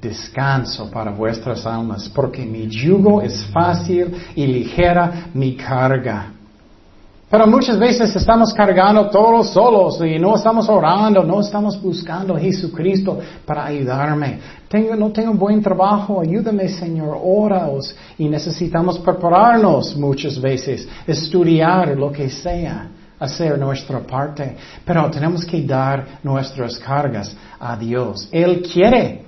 descanso 0.00 0.88
para 0.92 1.10
vuestras 1.10 1.66
almas, 1.66 2.08
porque 2.08 2.46
mi 2.46 2.68
yugo 2.68 3.20
es 3.20 3.44
fácil 3.46 4.14
y 4.36 4.46
ligera 4.46 5.30
mi 5.34 5.56
carga. 5.56 6.34
Pero 7.30 7.46
muchas 7.46 7.78
veces 7.78 8.16
estamos 8.16 8.54
cargando 8.54 9.10
todos 9.10 9.50
solos 9.50 10.00
y 10.00 10.18
no 10.18 10.34
estamos 10.34 10.66
orando, 10.70 11.22
no 11.22 11.40
estamos 11.40 11.80
buscando 11.80 12.34
a 12.34 12.40
Jesucristo 12.40 13.18
para 13.44 13.66
ayudarme. 13.66 14.38
Tengo, 14.66 14.96
no 14.96 15.10
tengo 15.10 15.34
buen 15.34 15.60
trabajo, 15.60 16.22
ayúdame 16.22 16.70
Señor, 16.70 17.18
oraos. 17.22 17.94
Y 18.16 18.30
necesitamos 18.30 18.98
prepararnos 19.00 19.94
muchas 19.94 20.40
veces, 20.40 20.88
estudiar 21.06 21.98
lo 21.98 22.10
que 22.10 22.30
sea, 22.30 22.88
hacer 23.20 23.58
nuestra 23.58 24.00
parte. 24.00 24.56
Pero 24.82 25.10
tenemos 25.10 25.44
que 25.44 25.60
dar 25.62 26.20
nuestras 26.22 26.78
cargas 26.78 27.36
a 27.60 27.76
Dios. 27.76 28.26
Él 28.32 28.62
quiere. 28.62 29.26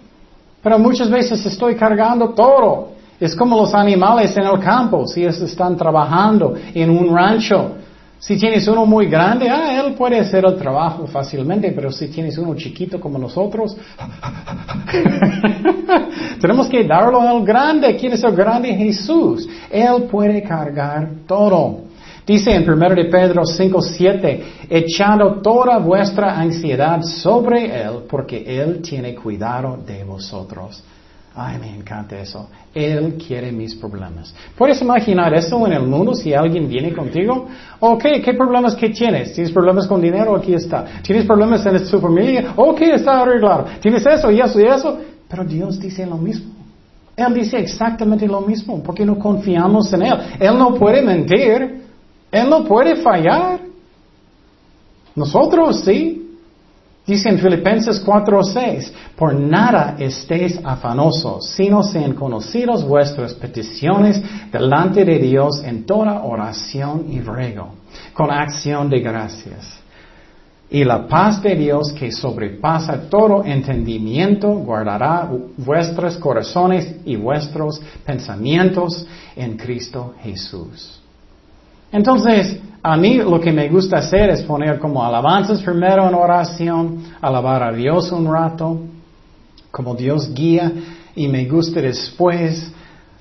Pero 0.63 0.79
muchas 0.79 1.11
veces 1.11 1.45
estoy 1.45 1.75
cargando 1.75 2.31
todo. 2.31 2.93
Es 3.21 3.37
como 3.37 3.59
los 3.59 3.75
animales 3.75 4.35
en 4.39 4.45
el 4.45 4.59
campo, 4.59 5.07
si 5.07 5.23
están 5.23 5.77
trabajando 5.77 6.55
en 6.73 6.89
un 6.89 7.15
rancho. 7.15 7.73
Si 8.21 8.37
tienes 8.37 8.69
uno 8.69 8.85
muy 8.85 9.07
grande, 9.07 9.49
ah, 9.49 9.81
él 9.81 9.95
puede 9.95 10.21
hacer 10.21 10.45
el 10.45 10.55
trabajo 10.57 11.07
fácilmente, 11.07 11.73
pero 11.73 11.91
si 11.91 12.09
tienes 12.09 12.37
uno 12.37 12.55
chiquito 12.55 13.01
como 13.01 13.19
nosotros, 13.19 13.75
tenemos 16.41 16.69
que 16.69 16.85
darlo 16.85 17.23
al 17.23 17.43
grande. 17.43 17.97
¿Quién 17.97 18.13
es 18.13 18.23
el 18.23 18.37
grande? 18.37 18.75
Jesús. 18.75 19.49
Él 19.71 20.03
puede 20.03 20.43
cargar 20.43 21.09
todo. 21.27 21.85
Dice 22.27 22.55
en 22.55 22.71
1 22.71 22.91
de 22.91 23.07
Pedro 23.07 23.45
5:7, 23.45 24.43
echando 24.69 25.41
toda 25.41 25.79
vuestra 25.79 26.39
ansiedad 26.39 27.01
sobre 27.01 27.75
Él, 27.75 28.01
porque 28.07 28.45
Él 28.47 28.83
tiene 28.83 29.15
cuidado 29.15 29.79
de 29.79 30.05
vosotros. 30.05 30.85
Ay, 31.35 31.59
me 31.59 31.77
encanta 31.77 32.19
eso. 32.19 32.49
Él 32.75 33.15
quiere 33.15 33.53
mis 33.53 33.75
problemas. 33.75 34.35
¿Puedes 34.57 34.83
imaginar 34.83 35.33
eso 35.33 35.65
en 35.67 35.73
el 35.73 35.83
mundo 35.83 36.15
si 36.15 36.35
alguien 36.35 36.69
viene 36.69 36.93
contigo? 36.93 37.47
Ok, 37.79 38.05
¿qué 38.25 38.35
problemas 38.35 38.75
que 38.75 38.91
tienes? 38.91 39.33
¿Tienes 39.33 39.53
problemas 39.53 39.87
con 39.87 40.01
dinero? 40.01 40.35
Aquí 40.35 40.55
está. 40.55 40.85
¿Tienes 41.03 41.27
problemas 41.27 41.65
en 41.67 41.87
su 41.87 42.01
familia? 42.01 42.53
Ok, 42.57 42.81
está 42.83 43.21
arreglado. 43.21 43.67
¿Tienes 43.81 44.05
eso 44.05 44.31
y 44.31 44.41
eso 44.41 44.61
y 44.61 44.65
eso? 44.65 44.99
Pero 45.29 45.45
Dios 45.45 45.79
dice 45.79 46.05
lo 46.05 46.17
mismo. 46.17 46.53
Él 47.17 47.35
dice 47.35 47.59
exactamente 47.59 48.27
lo 48.27 48.41
mismo 48.41 48.83
porque 48.83 49.05
no 49.05 49.17
confiamos 49.19 49.93
en 49.93 50.03
Él. 50.03 50.19
Él 50.41 50.59
no 50.59 50.75
puede 50.75 51.01
mentir. 51.01 51.85
Él 52.33 52.51
no 52.51 52.65
puede 52.65 52.97
fallar. 52.97 53.61
Nosotros 55.15 55.81
sí. 55.85 56.30
Dice 57.11 57.29
en 57.29 57.41
Filipenses 57.41 58.01
4:6, 58.07 58.93
por 59.17 59.35
nada 59.35 59.97
estéis 59.99 60.61
afanosos, 60.63 61.45
sino 61.57 61.83
sean 61.83 62.13
conocidos 62.13 62.85
vuestras 62.85 63.35
peticiones 63.35 64.23
delante 64.53 65.05
de 65.05 65.19
Dios 65.19 65.61
en 65.65 65.85
toda 65.87 66.23
oración 66.23 67.07
y 67.11 67.21
ruego, 67.21 67.75
con 68.15 68.31
acción 68.31 68.89
de 68.89 69.01
gracias. 69.01 69.81
Y 70.71 70.85
la 70.85 71.09
paz 71.09 71.43
de 71.43 71.57
Dios 71.57 71.93
que 71.93 72.13
sobrepasa 72.13 73.11
todo 73.11 73.45
entendimiento 73.45 74.49
guardará 74.49 75.29
vuestros 75.57 76.17
corazones 76.17 76.95
y 77.05 77.17
vuestros 77.17 77.83
pensamientos 78.07 79.05
en 79.35 79.57
Cristo 79.57 80.15
Jesús. 80.23 81.00
Entonces, 81.93 82.61
a 82.83 82.97
mí 82.97 83.17
lo 83.17 83.41
que 83.41 83.53
me 83.53 83.69
gusta 83.69 83.99
hacer 83.99 84.31
es 84.31 84.43
poner 84.43 84.79
como 84.79 85.05
alabanzas 85.05 85.63
primero 85.63 86.09
en 86.09 86.15
oración, 86.15 87.03
alabar 87.21 87.63
a 87.63 87.73
Dios 87.73 88.11
un 88.13 88.33
rato, 88.33 88.81
como 89.71 89.95
Dios 89.95 90.33
guía, 90.33 90.73
y 91.15 91.29
me 91.29 91.45
gusta 91.47 91.81
después 91.81 92.73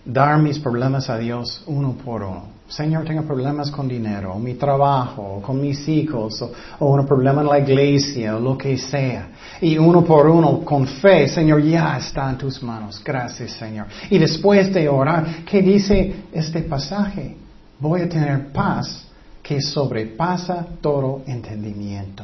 dar 0.05 0.39
mis 0.39 0.59
problemas 0.59 1.09
a 1.09 1.17
Dios 1.17 1.63
uno 1.67 1.93
por 1.93 2.23
uno. 2.23 2.59
Señor, 2.69 3.03
tengo 3.03 3.23
problemas 3.23 3.71
con 3.71 3.87
dinero, 3.87 4.33
o 4.33 4.39
mi 4.39 4.53
trabajo, 4.53 5.37
o 5.37 5.41
con 5.41 5.59
mis 5.59 5.87
hijos, 5.89 6.39
o, 6.43 6.51
o, 6.77 6.93
un 6.93 7.05
problema 7.05 7.41
en 7.41 7.47
la 7.47 7.59
iglesia, 7.59 8.37
o 8.37 8.39
lo 8.39 8.55
que 8.55 8.77
sea. 8.77 9.29
Y 9.59 9.77
uno 9.79 10.03
por 10.03 10.29
uno, 10.29 10.59
con 10.63 10.85
fe, 10.85 11.27
Señor, 11.27 11.63
ya 11.63 11.97
está 11.97 12.29
en 12.29 12.37
tus 12.37 12.61
manos. 12.61 13.01
Gracias, 13.03 13.53
Señor. 13.53 13.87
Y 14.11 14.19
después 14.19 14.71
de 14.71 14.87
orar, 14.87 15.43
¿qué 15.45 15.63
dice 15.63 16.25
este 16.31 16.61
pasaje? 16.61 17.35
Voy 17.79 18.01
a 18.01 18.09
tener 18.09 18.51
paz 18.51 19.05
que 19.41 19.61
sobrepasa 19.61 20.65
todo 20.81 21.21
entendimiento. 21.25 22.23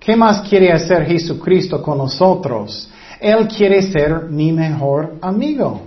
¿Qué 0.00 0.16
más 0.16 0.40
quiere 0.48 0.72
hacer 0.72 1.04
Jesucristo 1.04 1.82
con 1.82 1.98
nosotros? 1.98 2.88
Él 3.20 3.46
quiere 3.46 3.82
ser 3.82 4.24
mi 4.24 4.52
mejor 4.52 5.16
amigo. 5.20 5.82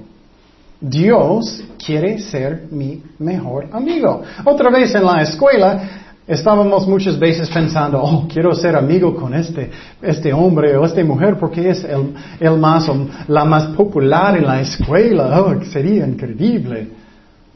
Dios 0.79 1.63
quiere 1.83 2.19
ser 2.19 2.67
mi 2.69 3.01
mejor 3.19 3.67
amigo. 3.71 4.21
Otra 4.45 4.69
vez 4.69 4.93
en 4.93 5.05
la 5.05 5.23
escuela 5.23 5.81
estábamos 6.27 6.87
muchas 6.87 7.17
veces 7.17 7.49
pensando, 7.49 8.01
oh, 8.01 8.27
quiero 8.31 8.53
ser 8.53 8.75
amigo 8.75 9.15
con 9.15 9.33
este, 9.33 9.71
este 10.01 10.31
hombre 10.31 10.77
o 10.77 10.85
esta 10.85 11.03
mujer 11.03 11.37
porque 11.39 11.69
es 11.69 11.83
el, 11.83 12.13
el 12.39 12.57
más, 12.57 12.89
la 13.27 13.43
más 13.43 13.75
popular 13.75 14.37
en 14.37 14.45
la 14.45 14.61
escuela. 14.61 15.41
Oh, 15.41 15.63
sería 15.65 16.05
increíble. 16.05 17.00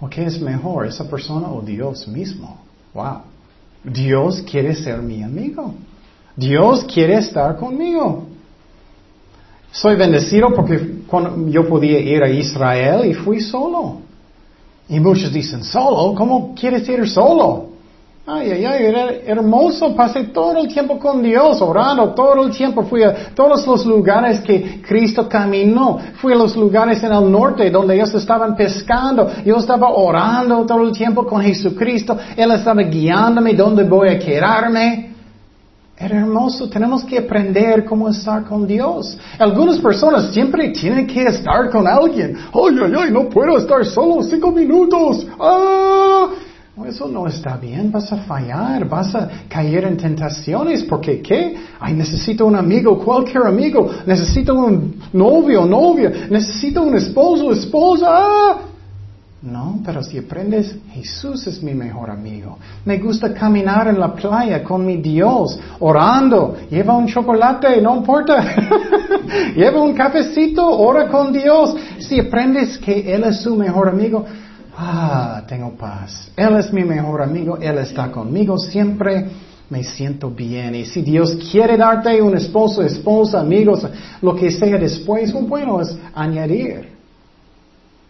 ¿O 0.05 0.09
qué 0.09 0.23
es 0.25 0.39
mejor, 0.39 0.85
esa 0.85 1.09
persona 1.09 1.51
o 1.51 1.61
Dios 1.61 2.07
mismo? 2.07 2.59
Wow. 2.93 3.21
Dios 3.83 4.43
quiere 4.43 4.75
ser 4.75 5.01
mi 5.01 5.23
amigo. 5.23 5.73
Dios 6.35 6.83
quiere 6.83 7.15
estar 7.15 7.55
conmigo. 7.57 8.27
Soy 9.71 9.95
bendecido 9.95 10.53
porque 10.53 10.99
yo 11.47 11.67
podía 11.67 11.99
ir 11.99 12.21
a 12.21 12.29
Israel 12.29 13.09
y 13.09 13.15
fui 13.15 13.41
solo. 13.41 14.01
Y 14.87 14.99
muchos 14.99 15.33
dicen, 15.33 15.63
¿solo? 15.63 16.13
¿Cómo 16.13 16.53
quieres 16.53 16.87
ir 16.87 17.09
solo? 17.09 17.69
Ay, 18.27 18.53
ay, 18.53 18.65
ay, 18.65 18.85
era 18.85 19.11
hermoso. 19.23 19.95
Pasé 19.95 20.23
todo 20.23 20.57
el 20.57 20.67
tiempo 20.67 20.97
con 20.97 21.21
Dios, 21.21 21.61
orando 21.61 22.11
todo 22.15 22.43
el 22.43 22.57
tiempo. 22.57 22.81
Fui 22.81 23.03
a 23.03 23.13
todos 23.35 23.67
los 23.67 23.85
lugares 23.85 24.39
que 24.39 24.81
Cristo 24.81 25.29
caminó. 25.29 25.99
Fui 26.15 26.33
a 26.33 26.35
los 26.35 26.55
lugares 26.55 27.03
en 27.03 27.13
el 27.13 27.31
norte 27.31 27.69
donde 27.69 27.93
ellos 27.93 28.11
estaban 28.15 28.55
pescando. 28.55 29.29
Yo 29.45 29.57
estaba 29.57 29.89
orando 29.91 30.65
todo 30.65 30.81
el 30.81 30.91
tiempo 30.91 31.23
con 31.27 31.39
Jesucristo. 31.39 32.17
Él 32.35 32.51
estaba 32.51 32.81
guiándome 32.81 33.53
dónde 33.53 33.83
voy 33.83 34.09
a 34.09 34.17
quedarme. 34.17 35.13
Era 35.95 36.17
hermoso. 36.17 36.67
Tenemos 36.67 37.03
que 37.03 37.19
aprender 37.19 37.85
cómo 37.85 38.09
estar 38.09 38.43
con 38.43 38.65
Dios. 38.65 39.15
Algunas 39.37 39.77
personas 39.77 40.33
siempre 40.33 40.69
tienen 40.69 41.05
que 41.05 41.25
estar 41.25 41.69
con 41.69 41.87
alguien. 41.87 42.35
Ay, 42.51 42.75
ay, 42.85 42.93
ay, 42.97 43.11
no 43.11 43.29
puedo 43.29 43.55
estar 43.59 43.85
solo 43.85 44.23
cinco 44.23 44.51
minutos. 44.51 45.27
Ah. 45.39 46.29
Eso 46.83 47.07
no 47.07 47.25
está 47.25 47.55
bien, 47.55 47.89
vas 47.89 48.11
a 48.11 48.17
fallar, 48.17 48.87
vas 48.89 49.15
a 49.15 49.29
caer 49.47 49.85
en 49.85 49.95
tentaciones, 49.95 50.83
porque 50.83 51.21
¿qué? 51.21 51.55
Ay, 51.79 51.93
necesito 51.93 52.45
un 52.45 52.55
amigo, 52.55 52.99
cualquier 52.99 53.43
amigo, 53.47 53.89
necesito 54.05 54.53
un 54.53 54.95
novio, 55.13 55.65
novia, 55.65 56.27
necesito 56.29 56.83
un 56.83 56.97
esposo, 56.97 57.53
esposa. 57.53 58.07
¡Ah! 58.09 58.57
No, 59.41 59.79
pero 59.85 60.03
si 60.03 60.17
aprendes, 60.17 60.75
Jesús 60.91 61.47
es 61.47 61.63
mi 61.63 61.73
mejor 61.73 62.09
amigo. 62.09 62.57
Me 62.83 62.97
gusta 62.97 63.33
caminar 63.33 63.87
en 63.87 63.99
la 63.99 64.13
playa 64.13 64.63
con 64.63 64.85
mi 64.85 64.97
Dios, 64.97 65.57
orando. 65.79 66.57
Lleva 66.69 66.97
un 66.97 67.07
chocolate, 67.07 67.79
no 67.79 67.95
importa. 67.95 68.43
Lleva 69.55 69.81
un 69.81 69.93
cafecito, 69.93 70.67
ora 70.67 71.07
con 71.07 71.31
Dios. 71.31 71.75
Si 71.99 72.19
aprendes 72.19 72.79
que 72.79 73.13
Él 73.13 73.23
es 73.23 73.41
su 73.41 73.55
mejor 73.55 73.87
amigo, 73.87 74.25
ah, 74.77 75.43
tengo 75.47 75.71
paz. 75.71 76.31
Él 76.35 76.57
es 76.57 76.71
mi 76.71 76.83
mejor 76.83 77.21
amigo, 77.21 77.57
Él 77.57 77.77
está 77.79 78.11
conmigo 78.11 78.57
siempre. 78.57 79.25
Me 79.69 79.83
siento 79.83 80.29
bien. 80.29 80.75
Y 80.75 80.85
si 80.85 81.01
Dios 81.01 81.35
quiere 81.51 81.75
darte 81.75 82.21
un 82.21 82.37
esposo, 82.37 82.83
esposa, 82.83 83.39
amigos, 83.39 83.85
lo 84.21 84.35
que 84.35 84.51
sea 84.51 84.77
después, 84.77 85.33
bueno 85.47 85.81
es 85.81 85.97
añadir. 86.13 86.94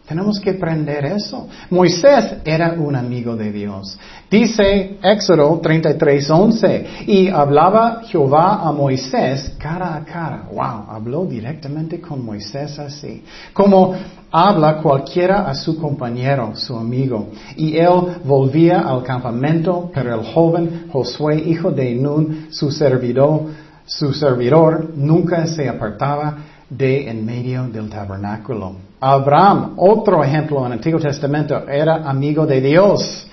Tenemos 0.07 0.39
que 0.39 0.51
aprender 0.51 1.03
eso. 1.05 1.47
Moisés 1.71 2.35
era 2.45 2.73
un 2.73 2.95
amigo 2.95 3.35
de 3.35 3.51
Dios. 3.51 3.97
Dice 4.29 4.97
Éxodo 5.01 5.59
33, 5.59 6.29
11, 6.29 6.85
y 7.07 7.27
hablaba 7.27 8.01
Jehová 8.05 8.61
a 8.67 8.71
Moisés 8.71 9.55
cara 9.57 9.95
a 9.95 10.05
cara. 10.05 10.47
Wow, 10.51 10.95
habló 10.95 11.25
directamente 11.25 11.99
con 11.99 12.23
Moisés 12.23 12.77
así. 12.77 13.23
Como 13.51 13.95
habla 14.31 14.77
cualquiera 14.77 15.47
a 15.49 15.55
su 15.55 15.75
compañero, 15.79 16.55
su 16.55 16.75
amigo. 16.75 17.29
Y 17.55 17.75
él 17.77 18.17
volvía 18.23 18.81
al 18.81 19.01
campamento, 19.01 19.89
pero 19.91 20.13
el 20.13 20.25
joven 20.33 20.87
Josué, 20.91 21.37
hijo 21.47 21.71
de 21.71 21.95
Nun, 21.95 22.47
su 22.51 22.69
servidor, 22.69 23.45
su 23.87 24.13
servidor, 24.13 24.91
nunca 24.95 25.47
se 25.47 25.67
apartaba 25.67 26.37
de 26.69 27.09
en 27.09 27.25
medio 27.25 27.67
del 27.67 27.89
tabernáculo. 27.89 28.75
Abraham, 28.99 29.73
otro 29.77 30.23
ejemplo 30.23 30.59
en 30.61 30.67
el 30.67 30.71
Antiguo 30.73 30.99
Testamento, 30.99 31.67
era 31.67 32.07
amigo 32.09 32.45
de 32.45 32.61
Dios. 32.61 33.27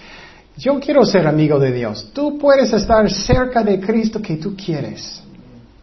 Yo 0.57 0.79
quiero 0.79 1.05
ser 1.05 1.27
amigo 1.27 1.59
de 1.59 1.73
Dios. 1.73 2.11
Tú 2.13 2.39
puedes 2.39 2.73
estar 2.73 3.11
cerca 3.11 3.63
de 3.63 3.81
Cristo 3.81 4.21
que 4.21 4.37
tú 4.37 4.55
quieres. 4.55 5.23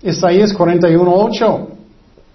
Isaías 0.02 0.54
41.8. 0.56 1.68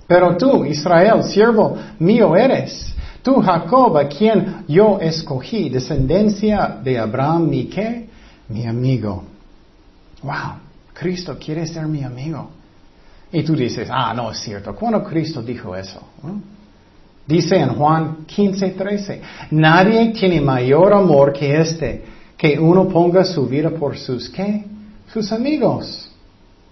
Pero 0.07 0.37
tú, 0.37 0.64
Israel, 0.64 1.22
siervo 1.22 1.77
mío 1.98 2.37
eres. 2.37 2.94
Tú, 3.22 3.40
Jacob, 3.40 3.96
a 3.96 4.09
quien 4.09 4.64
yo 4.68 4.98
escogí, 5.00 5.70
descendencia 5.70 6.79
de 6.83 6.98
Abraham, 6.98 7.48
mi 7.48 7.64
qué? 7.66 8.09
mi 8.48 8.66
amigo. 8.66 9.24
Wow, 10.22 10.59
Cristo 10.92 11.37
quiere 11.38 11.66
ser 11.66 11.87
mi 11.87 12.03
amigo. 12.03 12.50
Y 13.35 13.42
tú 13.42 13.57
dices, 13.57 13.88
ah, 13.90 14.14
no 14.14 14.31
es 14.31 14.38
cierto. 14.38 14.73
¿Cuándo 14.77 15.03
Cristo 15.03 15.42
dijo 15.42 15.75
eso? 15.75 16.01
Dice 17.27 17.57
en 17.57 17.70
Juan 17.70 18.18
15, 18.27 18.70
13, 18.70 19.20
nadie 19.51 20.12
tiene 20.12 20.40
mayor 20.40 20.92
amor 20.92 21.33
que 21.33 21.61
este, 21.61 22.05
que 22.37 22.57
uno 22.61 22.87
ponga 22.87 23.25
su 23.25 23.44
vida 23.49 23.70
por 23.70 23.99
sus, 23.99 24.29
¿qué? 24.31 24.64
Sus 25.12 25.33
amigos. 25.33 26.09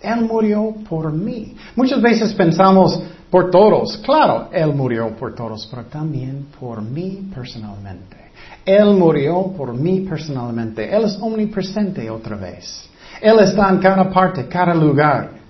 Él 0.00 0.20
murió 0.20 0.72
por 0.88 1.12
mí. 1.12 1.56
Muchas 1.74 2.00
veces 2.00 2.32
pensamos 2.32 3.02
por 3.28 3.50
todos. 3.50 3.96
Claro, 3.98 4.48
Él 4.52 4.72
murió 4.72 5.16
por 5.16 5.34
todos, 5.34 5.66
pero 5.66 5.86
también 5.86 6.46
por 6.60 6.80
mí 6.80 7.28
personalmente. 7.34 8.18
Él 8.64 8.94
murió 8.94 9.52
por 9.56 9.74
mí 9.74 10.06
personalmente. 10.08 10.94
Él 10.94 11.06
es 11.06 11.18
omnipresente 11.20 12.08
otra 12.08 12.36
vez. 12.36 12.88
Él 13.20 13.40
está 13.40 13.68
en 13.68 13.78
cada 13.78 14.08
parte, 14.08 14.46
cada 14.46 14.72
lugar. 14.76 15.41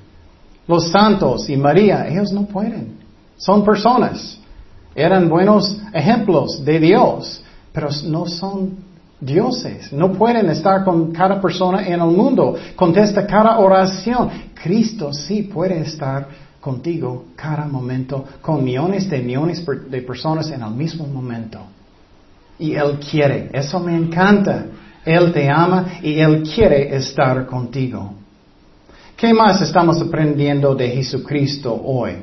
Los 0.67 0.91
santos 0.91 1.49
y 1.49 1.57
María, 1.57 2.07
ellos 2.09 2.33
no 2.33 2.45
pueden. 2.45 2.99
Son 3.37 3.65
personas. 3.65 4.39
Eran 4.95 5.29
buenos 5.29 5.79
ejemplos 5.93 6.65
de 6.65 6.79
Dios, 6.79 7.43
pero 7.73 7.89
no 8.05 8.27
son 8.27 8.77
dioses. 9.21 9.93
No 9.93 10.13
pueden 10.13 10.51
estar 10.51 10.85
con 10.85 11.13
cada 11.13 11.41
persona 11.41 11.87
en 11.87 11.95
el 11.95 12.11
mundo. 12.11 12.57
Contesta 12.77 13.27
cada 13.27 13.59
oración. 13.59 14.31
Cristo 14.55 15.13
sí 15.13 15.43
puede 15.43 15.81
estar 15.81 16.29
contigo 16.61 17.25
cada 17.35 17.67
momento, 17.67 18.25
con 18.41 18.63
millones 18.63 19.11
de 19.11 19.19
millones 19.21 19.65
de 19.67 20.03
personas 20.03 20.51
en 20.51 20.63
el 20.63 20.71
mismo 20.71 21.07
momento. 21.07 21.59
Y 22.59 22.75
Él 22.75 23.01
quiere. 23.11 23.51
Eso 23.53 23.81
me 23.81 23.97
encanta. 23.97 24.67
Él 25.05 25.33
te 25.33 25.51
ama 25.51 25.87
y 26.03 26.21
Él 26.21 26.43
quiere 26.43 26.95
estar 26.95 27.47
contigo. 27.47 28.22
¿Qué 29.17 29.33
más 29.33 29.63
estamos 29.63 30.01
aprendiendo 30.01 30.75
de 30.75 30.89
Jesucristo 30.89 31.81
hoy? 31.85 32.17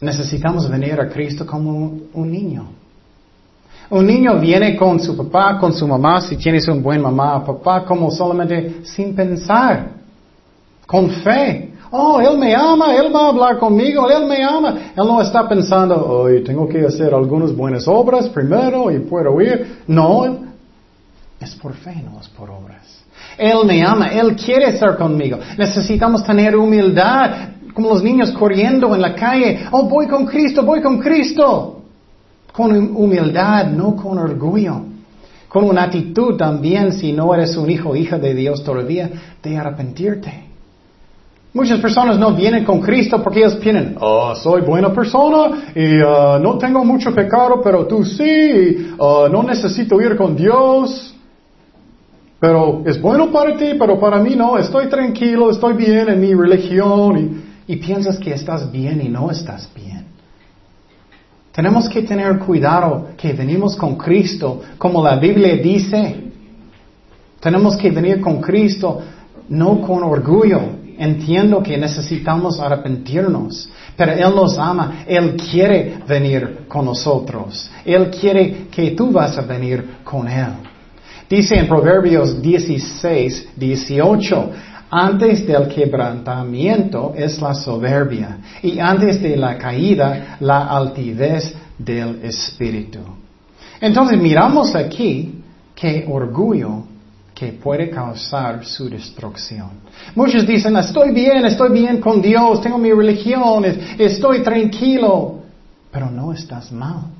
Necesitamos 0.00 0.68
venir 0.68 1.00
a 1.00 1.08
Cristo 1.08 1.46
como 1.46 1.98
un 2.12 2.30
niño. 2.30 2.68
Un 3.90 4.06
niño 4.06 4.38
viene 4.38 4.76
con 4.76 4.98
su 4.98 5.16
papá, 5.16 5.58
con 5.58 5.72
su 5.72 5.86
mamá, 5.86 6.20
si 6.20 6.36
tienes 6.36 6.66
un 6.68 6.82
buen 6.82 7.00
mamá 7.00 7.44
papá, 7.44 7.84
como 7.84 8.10
solamente 8.10 8.84
sin 8.84 9.14
pensar, 9.14 9.90
con 10.86 11.10
fe. 11.10 11.74
Oh, 11.90 12.20
Él 12.20 12.38
me 12.38 12.54
ama, 12.54 12.94
Él 12.96 13.14
va 13.14 13.26
a 13.26 13.28
hablar 13.28 13.58
conmigo, 13.58 14.10
Él 14.10 14.26
me 14.26 14.42
ama. 14.42 14.92
Él 14.96 15.06
no 15.06 15.20
está 15.20 15.48
pensando, 15.48 15.94
oh, 15.94 16.28
tengo 16.44 16.68
que 16.68 16.84
hacer 16.84 17.14
algunas 17.14 17.54
buenas 17.54 17.86
obras 17.86 18.28
primero 18.28 18.90
y 18.90 19.00
puedo 19.00 19.40
ir. 19.40 19.82
No, 19.86 20.38
es 21.38 21.54
por 21.54 21.74
fe, 21.74 22.02
no 22.02 22.20
es 22.20 22.28
por 22.30 22.50
obras. 22.50 23.03
Él 23.38 23.64
me 23.66 23.82
ama, 23.84 24.08
Él 24.08 24.36
quiere 24.36 24.70
estar 24.70 24.96
conmigo. 24.96 25.38
Necesitamos 25.58 26.24
tener 26.24 26.56
humildad, 26.56 27.48
como 27.72 27.90
los 27.90 28.02
niños 28.02 28.30
corriendo 28.32 28.94
en 28.94 29.02
la 29.02 29.14
calle. 29.14 29.66
Oh, 29.72 29.88
voy 29.88 30.06
con 30.06 30.24
Cristo, 30.26 30.62
voy 30.62 30.80
con 30.80 30.98
Cristo. 30.98 31.82
Con 32.52 32.96
humildad, 32.96 33.66
no 33.66 33.96
con 33.96 34.18
orgullo. 34.18 34.82
Con 35.48 35.64
una 35.64 35.84
actitud 35.84 36.36
también, 36.36 36.92
si 36.92 37.12
no 37.12 37.34
eres 37.34 37.56
un 37.56 37.70
hijo 37.70 37.90
o 37.90 37.96
hija 37.96 38.18
de 38.18 38.34
Dios 38.34 38.62
todavía, 38.62 39.10
de 39.42 39.56
arrepentirte. 39.56 40.44
Muchas 41.52 41.78
personas 41.78 42.18
no 42.18 42.32
vienen 42.32 42.64
con 42.64 42.80
Cristo 42.80 43.22
porque 43.22 43.38
ellos 43.38 43.54
piensan, 43.54 43.96
oh, 44.00 44.34
soy 44.34 44.62
buena 44.62 44.92
persona 44.92 45.72
y 45.72 46.00
uh, 46.02 46.40
no 46.40 46.58
tengo 46.58 46.84
mucho 46.84 47.14
pecado, 47.14 47.60
pero 47.62 47.86
tú 47.86 48.04
sí, 48.04 48.92
uh, 48.98 49.28
no 49.30 49.44
necesito 49.44 50.00
ir 50.00 50.16
con 50.16 50.34
Dios. 50.34 51.13
Pero 52.46 52.82
es 52.84 53.00
bueno 53.00 53.32
para 53.32 53.56
ti, 53.56 53.70
pero 53.78 53.98
para 53.98 54.20
mí 54.20 54.36
no. 54.36 54.58
Estoy 54.58 54.90
tranquilo, 54.90 55.50
estoy 55.50 55.72
bien 55.72 56.10
en 56.10 56.20
mi 56.20 56.34
religión. 56.34 57.42
Y, 57.66 57.76
piensas 57.76 58.18
que 58.18 58.34
estás 58.34 58.70
bien 58.70 59.00
y 59.00 59.08
no 59.08 59.30
estás 59.30 59.66
bien. 59.74 60.04
Tenemos 61.52 61.88
que 61.88 62.02
tener 62.02 62.38
cuidado 62.40 63.08
que 63.16 63.32
venimos 63.32 63.74
con 63.76 63.96
Cristo, 63.96 64.60
como 64.76 65.02
la 65.02 65.16
Biblia 65.16 65.56
dice. 65.56 66.16
Tenemos 67.40 67.78
que 67.78 67.90
venir 67.90 68.20
con 68.20 68.42
Cristo, 68.42 69.00
no 69.48 69.80
con 69.80 70.02
orgullo. 70.02 70.60
Entiendo 70.98 71.62
que 71.62 71.78
necesitamos 71.78 72.60
arrepentirnos, 72.60 73.70
pero 73.96 74.12
Él 74.12 74.34
nos 74.34 74.58
ama, 74.58 75.04
Él 75.06 75.34
quiere 75.50 75.96
venir 76.06 76.66
con 76.68 76.84
nosotros, 76.84 77.70
Él 77.86 78.10
quiere 78.10 78.66
que 78.70 78.90
tú 78.90 79.10
vas 79.10 79.38
a 79.38 79.40
venir 79.40 79.96
con 80.04 80.28
Él. 80.28 80.73
Dice 81.34 81.56
en 81.56 81.66
Proverbios 81.66 82.40
16, 82.40 83.48
18, 83.56 84.50
antes 84.88 85.44
del 85.44 85.66
quebrantamiento 85.66 87.12
es 87.16 87.42
la 87.42 87.52
soberbia 87.54 88.38
y 88.62 88.78
antes 88.78 89.20
de 89.20 89.36
la 89.36 89.58
caída 89.58 90.36
la 90.38 90.68
altivez 90.68 91.52
del 91.76 92.20
espíritu. 92.22 93.00
Entonces 93.80 94.16
miramos 94.16 94.76
aquí 94.76 95.42
que 95.74 96.06
orgullo 96.08 96.84
que 97.34 97.48
puede 97.48 97.90
causar 97.90 98.64
su 98.64 98.88
destrucción. 98.88 99.70
Muchos 100.14 100.46
dicen, 100.46 100.76
estoy 100.76 101.10
bien, 101.12 101.44
estoy 101.46 101.72
bien 101.72 102.00
con 102.00 102.22
Dios, 102.22 102.60
tengo 102.60 102.78
mi 102.78 102.92
religión, 102.92 103.64
estoy 103.98 104.44
tranquilo, 104.44 105.40
pero 105.90 106.12
no 106.12 106.32
estás 106.32 106.70
mal 106.70 107.13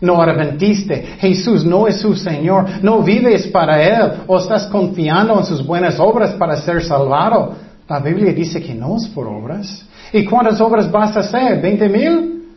no 0.00 0.20
arrepentiste, 0.20 1.16
Jesús 1.18 1.64
no 1.64 1.86
es 1.86 2.00
su 2.00 2.14
Señor, 2.14 2.66
no 2.82 3.02
vives 3.02 3.46
para 3.48 3.82
Él 3.82 4.22
o 4.26 4.38
estás 4.38 4.66
confiando 4.66 5.38
en 5.38 5.44
sus 5.44 5.64
buenas 5.64 6.00
obras 6.00 6.32
para 6.34 6.56
ser 6.56 6.82
salvado. 6.82 7.54
La 7.88 7.98
Biblia 7.98 8.32
dice 8.32 8.62
que 8.62 8.74
no 8.74 8.96
es 8.96 9.08
por 9.08 9.26
obras. 9.26 9.84
¿Y 10.12 10.24
cuántas 10.24 10.60
obras 10.60 10.90
vas 10.90 11.16
a 11.16 11.20
hacer? 11.20 11.60
¿Veinte 11.60 11.88
mil? 11.88 12.48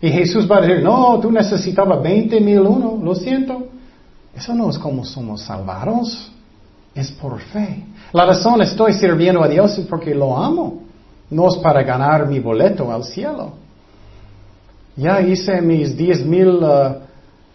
Y 0.00 0.10
Jesús 0.10 0.50
va 0.50 0.58
a 0.58 0.60
decir, 0.60 0.82
no, 0.82 1.18
tú 1.20 1.30
necesitabas 1.30 2.02
veinte 2.02 2.40
mil 2.40 2.60
uno, 2.60 2.98
lo 3.02 3.14
siento. 3.14 3.66
Eso 4.34 4.54
no 4.54 4.70
es 4.70 4.78
como 4.78 5.04
somos 5.04 5.42
salvados, 5.42 6.30
es 6.94 7.10
por 7.10 7.40
fe. 7.40 7.84
La 8.12 8.26
razón 8.26 8.60
estoy 8.62 8.92
sirviendo 8.92 9.42
a 9.42 9.48
Dios 9.48 9.78
es 9.78 9.86
porque 9.86 10.14
lo 10.14 10.36
amo, 10.36 10.82
no 11.30 11.48
es 11.48 11.56
para 11.56 11.82
ganar 11.82 12.28
mi 12.28 12.38
boleto 12.38 12.92
al 12.92 13.04
cielo. 13.04 13.65
Ya 14.96 15.20
hice 15.20 15.60
mis 15.60 15.96
diez 15.96 16.24
mil 16.24 16.48
uh, 16.48 16.94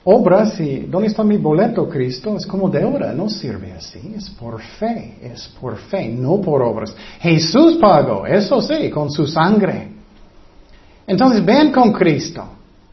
obras 0.04 0.60
y 0.60 0.80
¿dónde 0.82 1.08
está 1.08 1.24
mi 1.24 1.38
boleto, 1.38 1.90
Cristo? 1.90 2.36
Es 2.38 2.46
como 2.46 2.70
deuda, 2.70 3.14
no 3.14 3.30
sirve 3.30 3.74
así, 3.74 4.14
es 4.16 4.30
por 4.30 4.62
fe, 4.62 5.18
es 5.22 5.48
por 5.60 5.78
fe, 5.78 6.10
no 6.10 6.40
por 6.40 6.62
obras. 6.62 6.96
Jesús 7.20 7.78
pagó, 7.82 8.26
eso 8.26 8.62
sí, 8.62 8.90
con 8.90 9.12
su 9.12 9.26
sangre. 9.26 9.90
Entonces 11.08 11.44
ven 11.44 11.72
con 11.72 11.92
Cristo, 11.92 12.44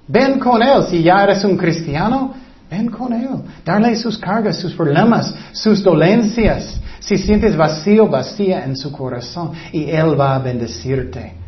ven 0.06 0.38
con 0.38 0.62
Él, 0.62 0.84
si 0.90 1.02
ya 1.02 1.24
eres 1.24 1.44
un 1.44 1.56
cristiano, 1.56 2.34
ven 2.70 2.88
con 2.88 3.12
Él, 3.12 3.28
darle 3.64 3.96
sus 3.96 4.18
cargas, 4.18 4.56
sus 4.56 4.74
problemas, 4.74 5.34
sus 5.52 5.82
dolencias. 5.82 6.80
Si 7.00 7.16
sientes 7.16 7.56
vacío, 7.56 8.08
vacía 8.08 8.64
en 8.64 8.76
su 8.76 8.90
corazón 8.90 9.52
y 9.72 9.84
Él 9.84 10.18
va 10.18 10.34
a 10.34 10.38
bendecirte. 10.40 11.47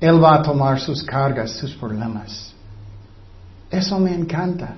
Él 0.00 0.22
va 0.22 0.34
a 0.34 0.42
tomar 0.42 0.78
sus 0.78 1.02
cargas, 1.02 1.52
sus 1.52 1.74
problemas. 1.74 2.54
Eso 3.70 3.98
me 3.98 4.14
encanta. 4.14 4.76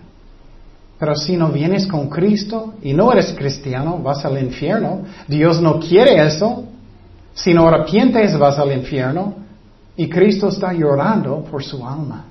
Pero 0.99 1.15
si 1.15 1.37
no 1.37 1.49
vienes 1.51 1.87
con 1.87 2.09
Cristo 2.09 2.75
y 2.83 2.93
no 2.93 3.13
eres 3.13 3.33
cristiano, 3.33 3.99
vas 3.99 4.25
al 4.25 4.39
infierno. 4.43 5.03
Dios 5.27 5.61
no 5.61 5.79
quiere 5.79 6.25
eso. 6.27 6.65
Si 7.35 7.55
no 7.55 7.69
arrepientes, 7.69 8.37
vas 8.37 8.59
al 8.59 8.73
infierno. 8.73 9.35
Y 9.97 10.09
Cristo 10.09 10.49
está 10.49 10.73
llorando 10.73 11.45
por 11.45 11.63
su 11.63 11.87
alma. 11.87 12.25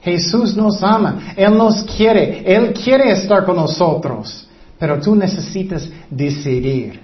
Jesús 0.00 0.56
nos 0.56 0.82
ama. 0.82 1.34
Él 1.36 1.56
nos 1.56 1.84
quiere. 1.84 2.42
Él 2.44 2.72
quiere 2.72 3.12
estar 3.12 3.44
con 3.44 3.56
nosotros. 3.56 4.46
Pero 4.78 5.00
tú 5.00 5.14
necesitas 5.14 5.88
decidir. 6.10 7.00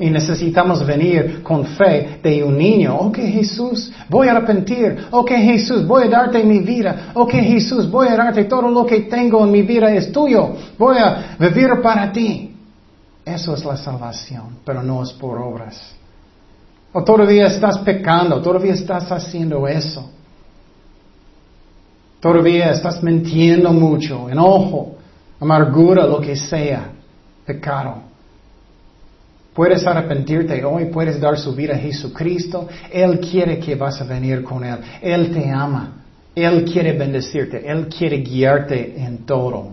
Y 0.00 0.10
necesitamos 0.10 0.86
venir 0.86 1.42
con 1.42 1.66
fe 1.66 2.20
de 2.22 2.44
un 2.44 2.56
niño. 2.56 2.96
Ok 2.96 3.16
Jesús, 3.16 3.92
voy 4.08 4.28
a 4.28 4.30
arrepentir. 4.30 5.08
Ok 5.10 5.30
Jesús, 5.30 5.84
voy 5.84 6.04
a 6.04 6.08
darte 6.08 6.44
mi 6.44 6.60
vida. 6.60 7.10
Ok 7.14 7.32
Jesús, 7.32 7.90
voy 7.90 8.06
a 8.06 8.16
darte 8.16 8.44
todo 8.44 8.70
lo 8.70 8.86
que 8.86 9.00
tengo 9.02 9.44
en 9.44 9.50
mi 9.50 9.62
vida 9.62 9.92
es 9.92 10.12
tuyo. 10.12 10.54
Voy 10.78 10.98
a 10.98 11.36
vivir 11.40 11.80
para 11.82 12.12
ti. 12.12 12.54
Eso 13.24 13.54
es 13.54 13.64
la 13.64 13.76
salvación, 13.76 14.58
pero 14.64 14.82
no 14.82 15.02
es 15.02 15.12
por 15.12 15.36
obras. 15.36 15.94
O 16.92 17.02
todavía 17.02 17.46
estás 17.48 17.78
pecando, 17.78 18.40
todavía 18.40 18.74
estás 18.74 19.10
haciendo 19.10 19.66
eso. 19.66 20.10
Todavía 22.20 22.70
estás 22.70 23.02
mintiendo 23.02 23.72
mucho, 23.72 24.30
enojo, 24.30 24.96
amargura, 25.40 26.06
lo 26.06 26.20
que 26.20 26.34
sea, 26.36 26.90
pecado. 27.44 28.07
Puedes 29.58 29.84
arrepentirte 29.88 30.64
hoy, 30.64 30.84
puedes 30.84 31.18
dar 31.20 31.36
su 31.36 31.52
vida 31.52 31.74
a 31.74 31.78
Jesucristo. 31.78 32.68
Él 32.92 33.18
quiere 33.18 33.58
que 33.58 33.74
vas 33.74 34.00
a 34.00 34.04
venir 34.04 34.44
con 34.44 34.62
Él. 34.62 34.78
Él 35.02 35.32
te 35.34 35.50
ama. 35.50 35.94
Él 36.32 36.64
quiere 36.64 36.96
bendecirte. 36.96 37.68
Él 37.68 37.88
quiere 37.88 38.18
guiarte 38.18 38.94
en 38.96 39.26
todo. 39.26 39.72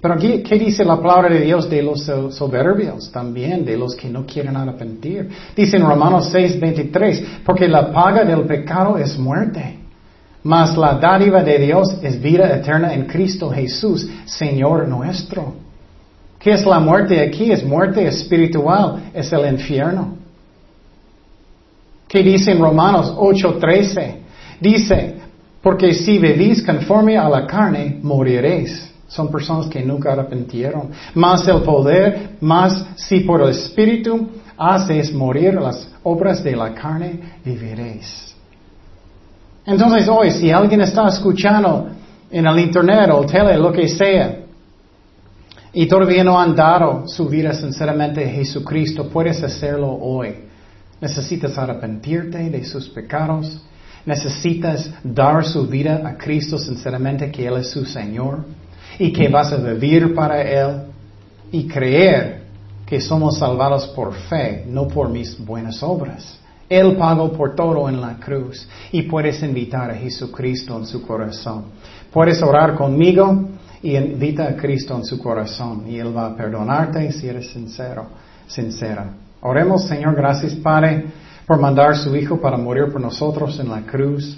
Pero 0.00 0.16
¿qué 0.16 0.58
dice 0.58 0.82
la 0.82 0.96
palabra 0.96 1.28
de 1.28 1.40
Dios 1.42 1.68
de 1.68 1.82
los 1.82 2.10
soberbios? 2.34 3.12
También 3.12 3.66
de 3.66 3.76
los 3.76 3.94
que 3.94 4.08
no 4.08 4.24
quieren 4.24 4.56
arrepentir. 4.56 5.28
Dice 5.54 5.76
en 5.76 5.84
Romanos 5.84 6.30
6, 6.32 6.58
23, 6.58 7.24
porque 7.44 7.68
la 7.68 7.92
paga 7.92 8.24
del 8.24 8.46
pecado 8.46 8.96
es 8.96 9.18
muerte. 9.18 9.78
Mas 10.42 10.74
la 10.78 10.94
dádiva 10.94 11.42
de 11.42 11.58
Dios 11.58 11.98
es 12.02 12.18
vida 12.18 12.50
eterna 12.56 12.94
en 12.94 13.04
Cristo 13.04 13.50
Jesús, 13.50 14.08
Señor 14.24 14.88
nuestro. 14.88 15.65
¿Qué 16.38 16.52
es 16.52 16.64
la 16.64 16.78
muerte 16.78 17.20
aquí? 17.20 17.50
Es 17.50 17.64
muerte 17.64 18.06
espiritual, 18.06 19.10
es 19.14 19.32
el 19.32 19.46
infierno. 19.52 20.16
¿Qué 22.08 22.22
dice 22.22 22.52
en 22.52 22.60
Romanos 22.60 23.12
8:13? 23.16 24.14
Dice, 24.60 25.16
porque 25.62 25.92
si 25.92 26.18
vivís 26.18 26.62
conforme 26.64 27.18
a 27.18 27.28
la 27.28 27.46
carne, 27.46 27.98
moriréis. 28.02 28.92
Son 29.08 29.30
personas 29.30 29.66
que 29.66 29.82
nunca 29.82 30.12
arrepintieron. 30.12 30.90
Más 31.14 31.46
el 31.48 31.62
poder, 31.62 32.36
más 32.40 32.86
si 32.96 33.20
por 33.20 33.42
el 33.42 33.50
Espíritu 33.50 34.28
haces 34.56 35.12
morir 35.12 35.54
las 35.54 35.88
obras 36.02 36.42
de 36.42 36.56
la 36.56 36.72
carne, 36.74 37.20
viviréis. 37.44 38.34
Entonces 39.64 40.08
hoy, 40.08 40.30
si 40.30 40.50
alguien 40.50 40.80
está 40.80 41.08
escuchando 41.08 41.88
en 42.30 42.46
el 42.46 42.58
internet 42.60 43.10
o 43.12 43.26
tele, 43.26 43.58
lo 43.58 43.72
que 43.72 43.88
sea, 43.88 44.45
y 45.78 45.86
todavía 45.86 46.24
no 46.24 46.40
han 46.40 46.56
dado 46.56 47.06
su 47.06 47.28
vida 47.28 47.52
sinceramente 47.52 48.24
a 48.24 48.30
Jesucristo, 48.30 49.10
puedes 49.10 49.42
hacerlo 49.42 49.92
hoy. 49.92 50.34
Necesitas 51.02 51.58
arrepentirte 51.58 52.48
de 52.48 52.64
sus 52.64 52.88
pecados. 52.88 53.60
Necesitas 54.06 54.90
dar 55.04 55.44
su 55.44 55.66
vida 55.66 56.00
a 56.02 56.16
Cristo 56.16 56.58
sinceramente 56.58 57.30
que 57.30 57.46
Él 57.46 57.58
es 57.58 57.68
su 57.68 57.84
Señor 57.84 58.46
y 58.98 59.12
que 59.12 59.28
vas 59.28 59.52
a 59.52 59.58
vivir 59.58 60.14
para 60.14 60.40
Él 60.40 60.84
y 61.52 61.68
creer 61.68 62.44
que 62.86 62.98
somos 62.98 63.36
salvados 63.38 63.86
por 63.88 64.14
fe, 64.14 64.64
no 64.66 64.88
por 64.88 65.10
mis 65.10 65.38
buenas 65.38 65.82
obras. 65.82 66.38
Él 66.70 66.96
pagó 66.96 67.30
por 67.34 67.54
todo 67.54 67.86
en 67.90 68.00
la 68.00 68.16
cruz 68.16 68.66
y 68.92 69.02
puedes 69.02 69.42
invitar 69.42 69.90
a 69.90 69.94
Jesucristo 69.94 70.74
en 70.78 70.86
su 70.86 71.06
corazón. 71.06 71.66
Puedes 72.10 72.42
orar 72.42 72.76
conmigo 72.76 73.55
y 73.86 73.96
invita 73.96 74.48
a 74.48 74.56
Cristo 74.56 74.96
en 74.96 75.04
su 75.04 75.16
corazón 75.16 75.84
y 75.86 75.96
Él 76.00 76.14
va 76.14 76.26
a 76.26 76.36
perdonarte 76.36 77.12
si 77.12 77.28
eres 77.28 77.52
sincero, 77.52 78.08
sincera. 78.48 79.10
Oremos, 79.42 79.86
Señor, 79.86 80.16
gracias 80.16 80.56
Padre 80.56 81.04
por 81.46 81.60
mandar 81.60 81.96
su 81.96 82.16
Hijo 82.16 82.40
para 82.40 82.56
morir 82.56 82.90
por 82.90 83.00
nosotros 83.00 83.60
en 83.60 83.68
la 83.68 83.82
cruz. 83.82 84.36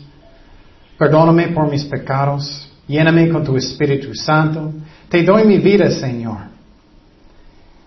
Perdóname 0.98 1.48
por 1.48 1.70
mis 1.70 1.82
pecados. 1.86 2.70
Lléname 2.86 3.30
con 3.30 3.42
tu 3.42 3.56
Espíritu 3.56 4.14
Santo. 4.14 4.70
Te 5.08 5.22
doy 5.22 5.46
mi 5.46 5.56
vida, 5.56 5.90
Señor. 5.90 6.40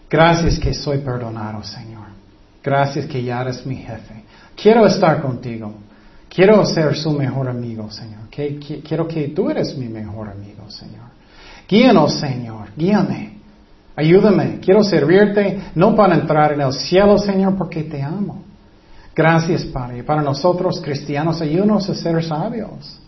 Gracias 0.09 0.57
que 0.57 0.73
soy 0.73 0.97
perdonado, 0.97 1.63
Señor. 1.63 2.07
Gracias 2.63 3.05
que 3.05 3.23
ya 3.23 3.41
eres 3.41 3.63
mi 3.67 3.75
jefe. 3.75 4.23
Quiero 4.55 4.87
estar 4.87 5.21
contigo. 5.21 5.75
Quiero 6.27 6.65
ser 6.65 6.95
su 6.95 7.11
mejor 7.11 7.49
amigo, 7.49 7.91
Señor. 7.91 8.21
quiero 8.31 9.07
que 9.07 9.27
tú 9.27 9.51
eres 9.51 9.77
mi 9.77 9.89
mejor 9.89 10.29
amigo, 10.29 10.67
Señor. 10.67 11.10
Guíanos, 11.71 12.19
Señor. 12.19 12.67
Guíame. 12.75 13.37
Ayúdame. 13.95 14.59
Quiero 14.59 14.83
servirte, 14.83 15.71
no 15.73 15.95
para 15.95 16.15
entrar 16.15 16.51
en 16.51 16.59
el 16.59 16.73
cielo, 16.73 17.17
Señor, 17.17 17.55
porque 17.55 17.83
te 17.83 18.01
amo. 18.01 18.43
Gracias, 19.15 19.63
Padre. 19.63 20.03
Para 20.03 20.21
nosotros, 20.21 20.81
cristianos, 20.81 21.41
ayúdanos 21.41 21.89
a 21.89 21.95
ser 21.95 22.21
sabios. 22.21 22.99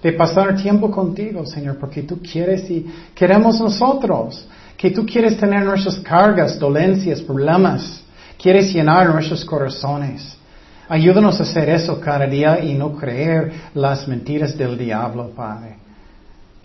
De 0.00 0.12
pasar 0.12 0.54
tiempo 0.54 0.92
contigo, 0.92 1.44
Señor, 1.44 1.76
porque 1.78 2.02
tú 2.02 2.20
quieres 2.20 2.70
y 2.70 2.86
queremos 3.16 3.60
nosotros. 3.60 4.46
Que 4.76 4.92
tú 4.92 5.04
quieres 5.04 5.36
tener 5.36 5.64
nuestras 5.64 5.98
cargas, 5.98 6.56
dolencias, 6.56 7.20
problemas. 7.20 8.00
Quieres 8.40 8.72
llenar 8.72 9.12
nuestros 9.12 9.44
corazones. 9.44 10.36
Ayúdanos 10.88 11.40
a 11.40 11.42
hacer 11.42 11.68
eso 11.68 12.00
cada 12.00 12.26
día 12.26 12.62
y 12.62 12.74
no 12.74 12.94
creer 12.94 13.52
las 13.74 14.06
mentiras 14.06 14.56
del 14.56 14.78
diablo, 14.78 15.30
Padre. 15.34 15.83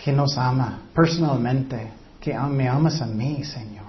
Que 0.01 0.13
nos 0.13 0.37
ama 0.37 0.83
personalmente, 0.95 1.91
que 2.19 2.33
me 2.33 2.67
amas 2.67 3.01
a 3.01 3.05
mí, 3.05 3.43
Señor. 3.43 3.85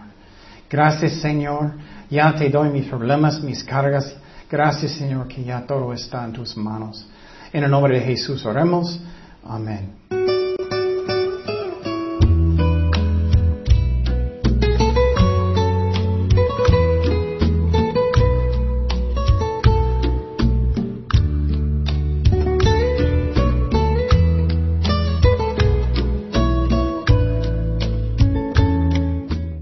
Gracias, 0.69 1.15
Señor. 1.21 1.75
Ya 2.11 2.35
te 2.35 2.49
doy 2.49 2.69
mis 2.69 2.87
problemas, 2.87 3.41
mis 3.43 3.63
cargas. 3.65 4.17
Gracias, 4.51 4.93
Señor, 4.93 5.29
que 5.29 5.45
ya 5.45 5.65
todo 5.67 5.93
está 5.93 6.25
en 6.25 6.33
tus 6.33 6.57
manos. 6.57 7.07
En 7.53 7.65
el 7.65 7.71
nombre 7.71 8.01
de 8.01 8.07
Jesús 8.07 8.45
oremos. 8.45 9.01
Amén. 9.45 10.40